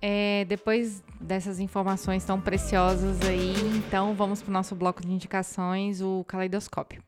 [0.00, 6.00] É, depois dessas informações tão preciosas aí, então vamos para o nosso bloco de indicações,
[6.00, 7.02] o caleidoscópio.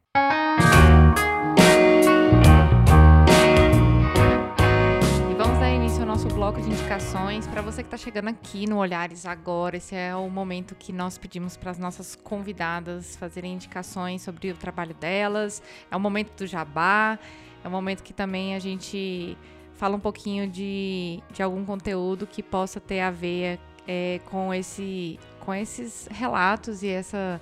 [6.25, 7.47] Nosso bloco de indicações.
[7.47, 11.18] Para você que está chegando aqui no Olhares agora, esse é o momento que nós
[11.18, 15.62] pedimos para as nossas convidadas fazerem indicações sobre o trabalho delas.
[15.91, 17.18] É o momento do jabá,
[17.62, 19.37] é o momento que também a gente
[19.75, 25.18] fala um pouquinho de, de algum conteúdo que possa ter a ver é, com, esse,
[25.41, 27.41] com esses relatos e essa,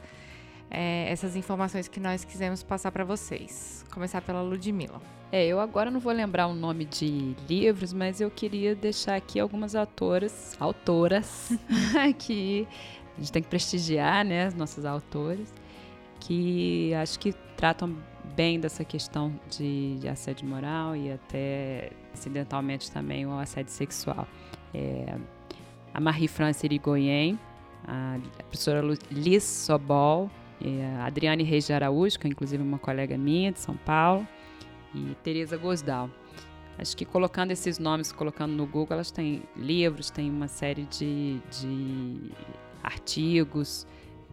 [0.72, 3.84] é, essas informações que nós quisemos passar para vocês.
[3.92, 5.00] Começar pela Ludmilla.
[5.30, 9.38] É, eu agora não vou lembrar o nome de livros, mas eu queria deixar aqui
[9.38, 11.52] algumas autoras, autoras,
[12.18, 12.66] que
[13.16, 15.52] a gente tem que prestigiar, né, as nossas autoras,
[16.20, 17.94] que acho que tratam
[18.34, 24.26] bem dessa questão de, de assédio moral e até acidentalmente também o assédio sexual.
[24.72, 25.16] É,
[25.92, 27.38] a Marie-France Irigoyen,
[27.86, 30.30] a professora Liz Sobol,
[31.02, 34.26] Adriane Reis de Araújo, que é inclusive uma colega minha de São Paulo,
[34.94, 36.10] e Teresa Gosdal.
[36.78, 41.38] Acho que colocando esses nomes, colocando no Google, elas têm livros, têm uma série de,
[41.50, 42.30] de
[42.82, 43.86] artigos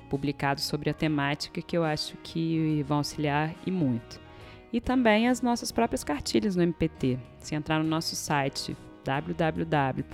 [0.10, 4.20] publicados sobre a temática que eu acho que vão auxiliar e muito.
[4.72, 7.20] E também as nossas próprias cartilhas no MPT.
[7.40, 10.10] Se entrar no nosso site www.mpt.mp.br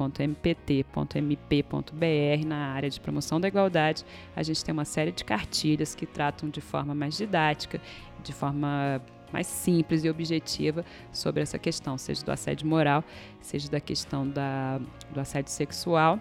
[2.46, 4.06] na área de promoção da igualdade,
[4.36, 7.82] a gente tem uma série de cartilhas que tratam de forma mais didática,
[8.24, 13.04] de forma mais simples e objetiva sobre essa questão, seja do assédio moral,
[13.42, 14.80] seja da questão da,
[15.12, 16.20] do assédio sexual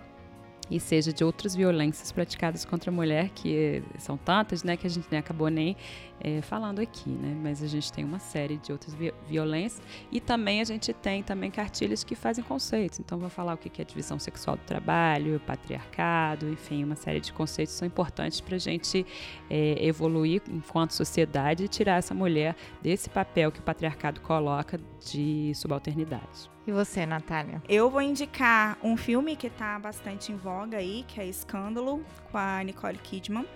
[0.71, 4.91] e seja de outras violências praticadas contra a mulher, que são tantas, né, que a
[4.91, 5.77] gente nem acabou nem
[6.21, 10.21] é, falando aqui, né, mas a gente tem uma série de outras vi violências e
[10.21, 13.85] também a gente tem também cartilhas que fazem conceitos, então vou falar o que é
[13.85, 18.59] divisão sexual do trabalho, patriarcado, enfim, uma série de conceitos que são importantes para a
[18.59, 19.05] gente
[19.51, 25.53] é, evoluir enquanto sociedade e tirar essa mulher desse papel que o patriarcado coloca de
[25.55, 26.54] subalternidade.
[26.67, 27.63] E você, Natália?
[27.69, 32.03] Eu vou indicar um filme que está bastante em voga aí, que é Escândalo,
[32.33, 33.47] com a Nicole Kidman.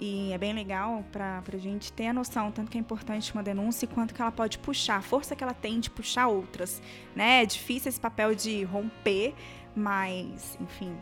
[0.00, 3.42] E é bem legal para a gente ter a noção tanto que é importante uma
[3.42, 6.82] denúncia quanto que ela pode puxar, a força que ela tem de puxar outras.
[7.14, 7.42] Né?
[7.42, 9.34] É difícil esse papel de romper,
[9.74, 10.96] mas, enfim,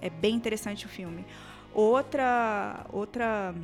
[0.00, 1.24] é bem interessante o filme.
[1.72, 3.54] Outra, outra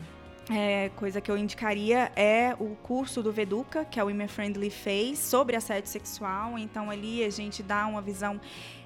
[0.51, 5.17] é, coisa que eu indicaria é o curso do Veduca, que o Women Friendly Face,
[5.17, 6.59] sobre assédio sexual.
[6.59, 8.41] Então, ali a gente dá uma visão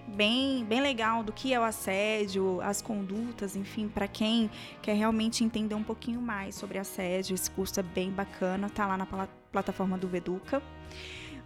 [0.06, 4.50] bem, bem legal do que é o assédio, as condutas, enfim, para quem
[4.82, 7.34] quer realmente entender um pouquinho mais sobre assédio.
[7.34, 9.06] Esse curso é bem bacana, tá lá na
[9.50, 10.62] plataforma do Veduca.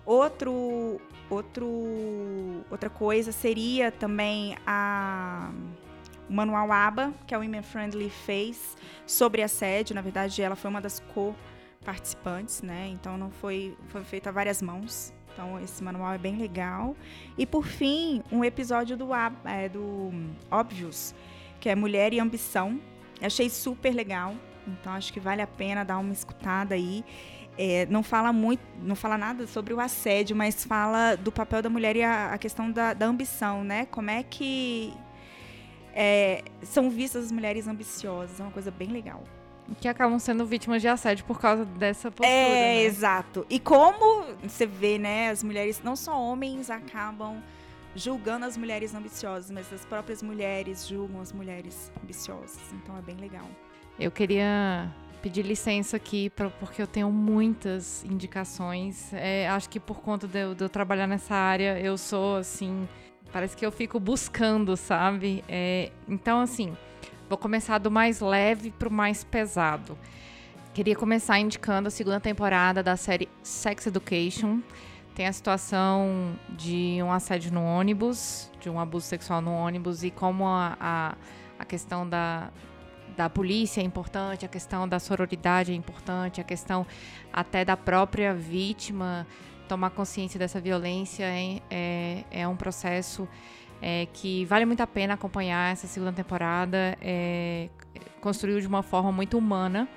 [0.05, 1.67] Outro, outro,
[2.71, 5.53] outra coisa seria também a
[6.31, 9.97] o manual ABA, que o Women Friendly Face, sobre assédio.
[9.97, 12.89] Na verdade, ela foi uma das co-participantes, né?
[12.93, 15.13] Então não foi, foi feito a várias mãos.
[15.33, 16.95] Então esse manual é bem legal.
[17.37, 19.09] E por fim, um episódio do,
[19.45, 20.13] é, do
[20.49, 21.13] Obvious,
[21.59, 22.81] que é Mulher e Ambição.
[23.21, 24.35] Achei super legal.
[24.69, 27.05] Então acho que vale a pena dar uma escutada aí.
[27.59, 31.69] É, não fala muito, não fala nada sobre o assédio, mas fala do papel da
[31.69, 33.87] mulher e a, a questão da, da ambição, né?
[33.87, 34.95] Como é que
[35.95, 39.25] é, são vistas as mulheres ambiciosas, é uma coisa bem legal.
[39.81, 42.29] que acabam sendo vítimas de assédio por causa dessa postura.
[42.29, 42.83] É, né?
[42.83, 43.47] exato.
[43.49, 47.41] E como você vê, né, as mulheres, não só homens acabam
[47.95, 52.61] julgando as mulheres ambiciosas, mas as próprias mulheres julgam as mulheres ambiciosas.
[52.73, 53.47] Então é bem legal.
[53.99, 54.93] Eu queria
[55.23, 59.13] pedir licença aqui pra, porque eu tenho muitas indicações.
[59.13, 62.89] É, acho que por conta de eu, de eu trabalhar nessa área, eu sou assim.
[63.33, 65.45] Parece que eu fico buscando, sabe?
[65.49, 66.77] É, então, assim,
[67.29, 69.97] vou começar do mais leve pro mais pesado.
[70.75, 74.61] Queria começar indicando a segunda temporada da série Sex Education.
[75.15, 80.11] Tem a situação de um assédio no ônibus, de um abuso sexual no ônibus e
[80.11, 81.15] como a, a,
[81.59, 82.51] a questão da,
[83.17, 86.87] da polícia é importante, a questão da sororidade é importante, a questão
[87.33, 89.27] até da própria vítima
[89.71, 93.29] tomar consciência dessa violência é, é, é um processo
[93.81, 96.99] é, que vale muito a pena acompanhar essa segunda temporada.
[97.01, 97.69] É,
[98.21, 99.89] construiu de uma forma muito humana.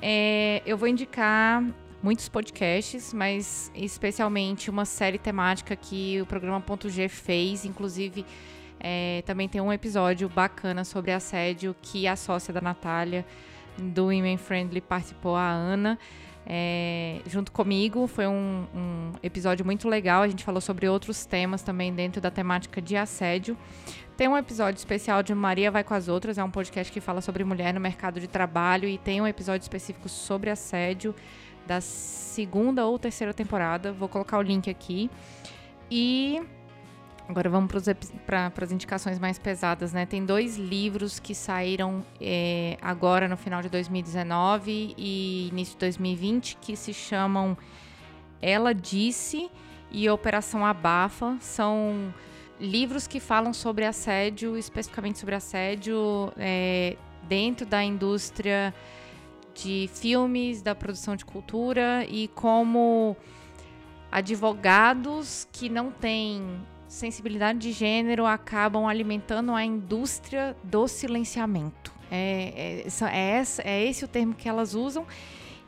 [0.00, 1.62] É, eu vou indicar
[2.02, 8.24] muitos podcasts, mas especialmente uma série temática que o programa Ponto G fez, inclusive
[8.80, 13.26] é, também tem um episódio bacana sobre assédio que a sócia da Natália,
[13.76, 15.98] do Women Friendly, participou, a Ana.
[16.46, 18.06] É, junto comigo.
[18.06, 20.22] Foi um, um, episódio muito legal.
[20.22, 23.56] A gente falou sobre outros temas também dentro da temática de assédio.
[24.16, 27.20] Tem um episódio especial de Maria Vai com as Outras, é um podcast que fala
[27.20, 31.14] sobre mulher no mercado de trabalho e tem um episódio específico sobre assédio
[31.66, 33.92] da segunda ou terceira temporada.
[33.92, 35.10] Vou colocar o link aqui.
[35.90, 36.42] E
[37.28, 37.72] Agora vamos
[38.26, 40.04] para as indicações mais pesadas, né?
[40.04, 46.56] Tem dois livros que saíram é, agora no final de 2019 e início de 2020
[46.60, 47.56] que se chamam
[48.40, 49.48] Ela Disse
[49.90, 51.36] e Operação Abafa.
[51.40, 52.12] São
[52.60, 56.96] livros que falam sobre assédio, especificamente sobre assédio é,
[57.28, 58.74] dentro da indústria
[59.54, 63.16] de filmes, da produção de cultura e como
[64.10, 66.60] advogados que não têm
[66.92, 71.90] sensibilidade de gênero acabam alimentando a indústria do silenciamento.
[72.10, 75.06] É, é, é, é esse o termo que elas usam.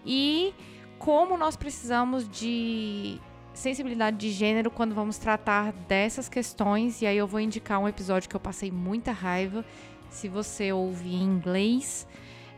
[0.05, 0.53] E
[0.99, 3.19] como nós precisamos de
[3.55, 7.01] sensibilidade de gênero quando vamos tratar dessas questões.
[7.01, 9.65] E aí eu vou indicar um episódio que eu passei muita raiva.
[10.11, 12.07] Se você ouvir em inglês,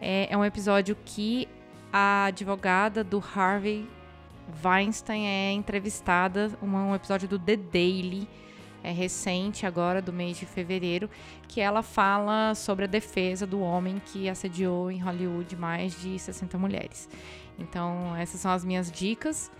[0.01, 1.47] é, é um episódio que
[1.93, 3.89] a advogada do Harvey
[4.65, 8.29] Weinstein é entrevistada, um, um episódio do The Daily
[8.87, 11.11] é, recente agora, do mês de fevereiro,
[11.49, 16.57] que ela fala sobre a defesa do homem que assediou em Hollywood mais de 60
[16.57, 17.09] mulheres.
[17.59, 19.51] Então, essas são as minhas dicas.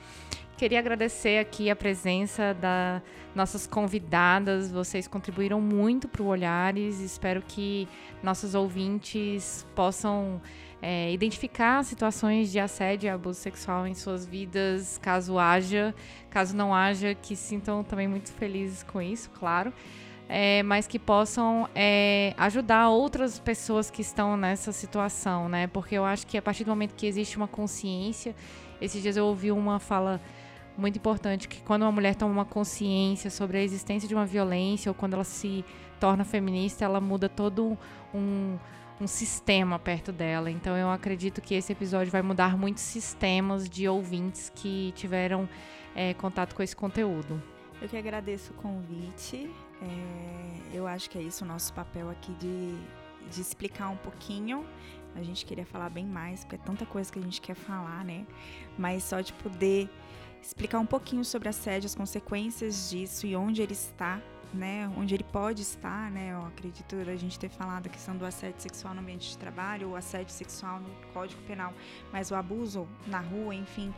[0.57, 3.03] Queria agradecer aqui a presença das
[3.35, 4.71] nossas convidadas.
[4.71, 7.01] Vocês contribuíram muito para o Olhares.
[7.01, 7.89] Espero que
[8.23, 10.41] nossos ouvintes possam
[10.89, 15.93] é, identificar situações de assédio e abuso sexual em suas vidas, caso haja,
[16.31, 19.73] caso não haja, que sintam também muito felizes com isso, claro.
[20.29, 25.67] É, mas que possam é, ajudar outras pessoas que estão nessa situação, né?
[25.67, 28.33] Porque eu acho que a partir do momento que existe uma consciência,
[28.81, 30.21] esses dias eu ouvi uma fala
[30.79, 34.89] muito importante que quando uma mulher toma uma consciência sobre a existência de uma violência
[34.89, 35.65] ou quando ela se
[35.99, 37.77] torna feminista, ela muda todo
[38.15, 38.57] um
[39.01, 40.51] um sistema perto dela.
[40.51, 45.49] Então eu acredito que esse episódio vai mudar muitos sistemas de ouvintes que tiveram
[45.95, 47.43] é, contato com esse conteúdo.
[47.81, 49.51] Eu que agradeço o convite.
[49.83, 52.75] É, eu acho que é isso o nosso papel aqui de,
[53.31, 54.65] de explicar um pouquinho.
[55.15, 58.05] A gente queria falar bem mais, porque é tanta coisa que a gente quer falar,
[58.05, 58.27] né?
[58.79, 59.89] Mas só de poder
[60.43, 64.21] explicar um pouquinho sobre assédio, as consequências disso e onde ele está
[64.53, 68.25] né, onde ele pode estar, né, eu acredito a gente ter falado a questão do
[68.25, 71.75] assédio sexual no ambiente de trabalho, o assédio sexual no Código Penal,
[72.13, 73.95] mas o abuso na rua, enfim,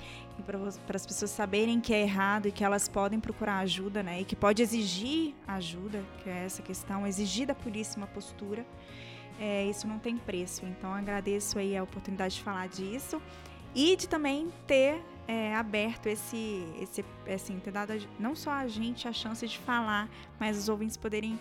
[0.47, 4.25] para as pessoas saberem que é errado e que elas podem procurar ajuda, né, e
[4.25, 8.67] que pode exigir ajuda, que é essa questão, exigir da polícia uma postura,
[9.41, 10.67] é, isso não tem preço.
[10.67, 13.23] Então agradeço aí a oportunidade de falar disso
[13.75, 19.07] e de também ter é, aberto esse, esse, assim, ter dado não só a gente
[19.07, 20.09] a chance de falar,
[20.41, 21.39] mas os ouvintes poderem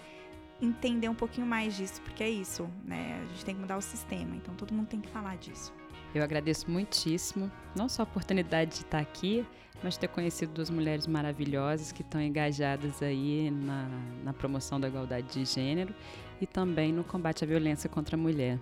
[0.61, 3.21] entender um pouquinho mais disso, porque é isso, né?
[3.23, 5.73] A gente tem que mudar o sistema, então todo mundo tem que falar disso.
[6.13, 9.45] Eu agradeço muitíssimo, não só a oportunidade de estar aqui,
[9.81, 13.87] mas ter conhecido duas mulheres maravilhosas que estão engajadas aí na,
[14.23, 15.93] na promoção da igualdade de gênero
[16.41, 18.59] e também no combate à violência contra a mulher.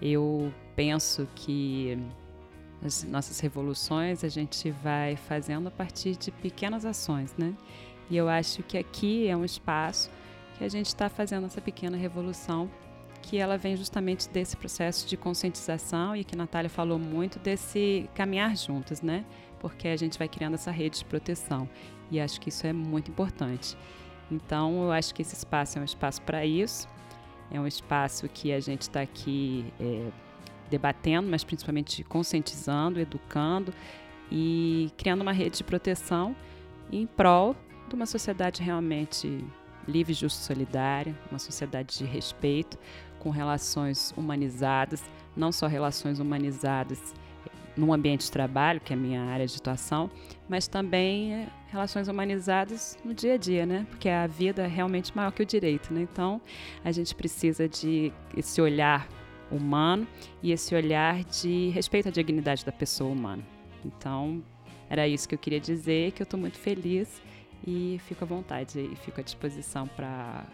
[0.00, 1.98] Eu penso que
[2.82, 7.54] as nossas revoluções a gente vai fazendo a partir de pequenas ações, né?
[8.10, 10.10] E eu acho que aqui é um espaço
[10.58, 12.70] que a gente está fazendo essa pequena revolução
[13.22, 18.08] que ela vem justamente desse processo de conscientização e que a Natália falou muito desse
[18.14, 19.24] caminhar juntas, né?
[19.58, 21.68] Porque a gente vai criando essa rede de proteção
[22.10, 23.76] e acho que isso é muito importante.
[24.30, 26.86] Então, eu acho que esse espaço é um espaço para isso,
[27.50, 30.10] é um espaço que a gente está aqui é,
[30.74, 33.72] debatendo, mas principalmente conscientizando, educando
[34.30, 36.34] e criando uma rede de proteção
[36.90, 37.54] em prol
[37.88, 39.44] de uma sociedade realmente
[39.86, 42.76] livre, justa e solidária, uma sociedade de respeito,
[43.20, 45.02] com relações humanizadas,
[45.36, 47.14] não só relações humanizadas
[47.76, 50.10] no ambiente de trabalho, que é a minha área de atuação,
[50.48, 53.86] mas também é, relações humanizadas no dia a dia, né?
[53.90, 56.02] Porque a vida é realmente maior que o direito, né?
[56.02, 56.40] Então,
[56.84, 59.08] a gente precisa de esse olhar
[59.56, 60.06] humano
[60.42, 63.44] e esse olhar de respeito à dignidade da pessoa humana.
[63.84, 64.42] Então,
[64.88, 67.22] era isso que eu queria dizer, que eu estou muito feliz
[67.66, 70.44] e fico à vontade e fico à disposição para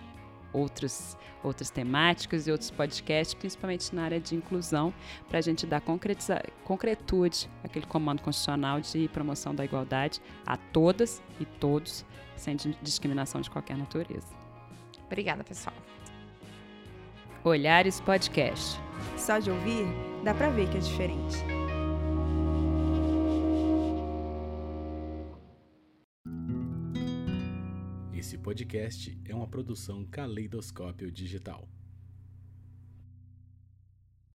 [0.52, 4.93] outros, outras temáticas e outros podcasts, principalmente na área de inclusão,
[5.28, 11.44] para a gente dar concretude aquele comando constitucional de promoção da igualdade a todas e
[11.44, 12.05] todos,
[12.36, 14.28] sem discriminação de qualquer natureza.
[15.06, 15.74] Obrigada, pessoal.
[17.43, 18.79] Olhares Podcast.
[19.17, 19.87] Só de ouvir,
[20.23, 21.39] dá para ver que é diferente.
[28.12, 31.67] Esse podcast é uma produção Caleidoscópio Digital.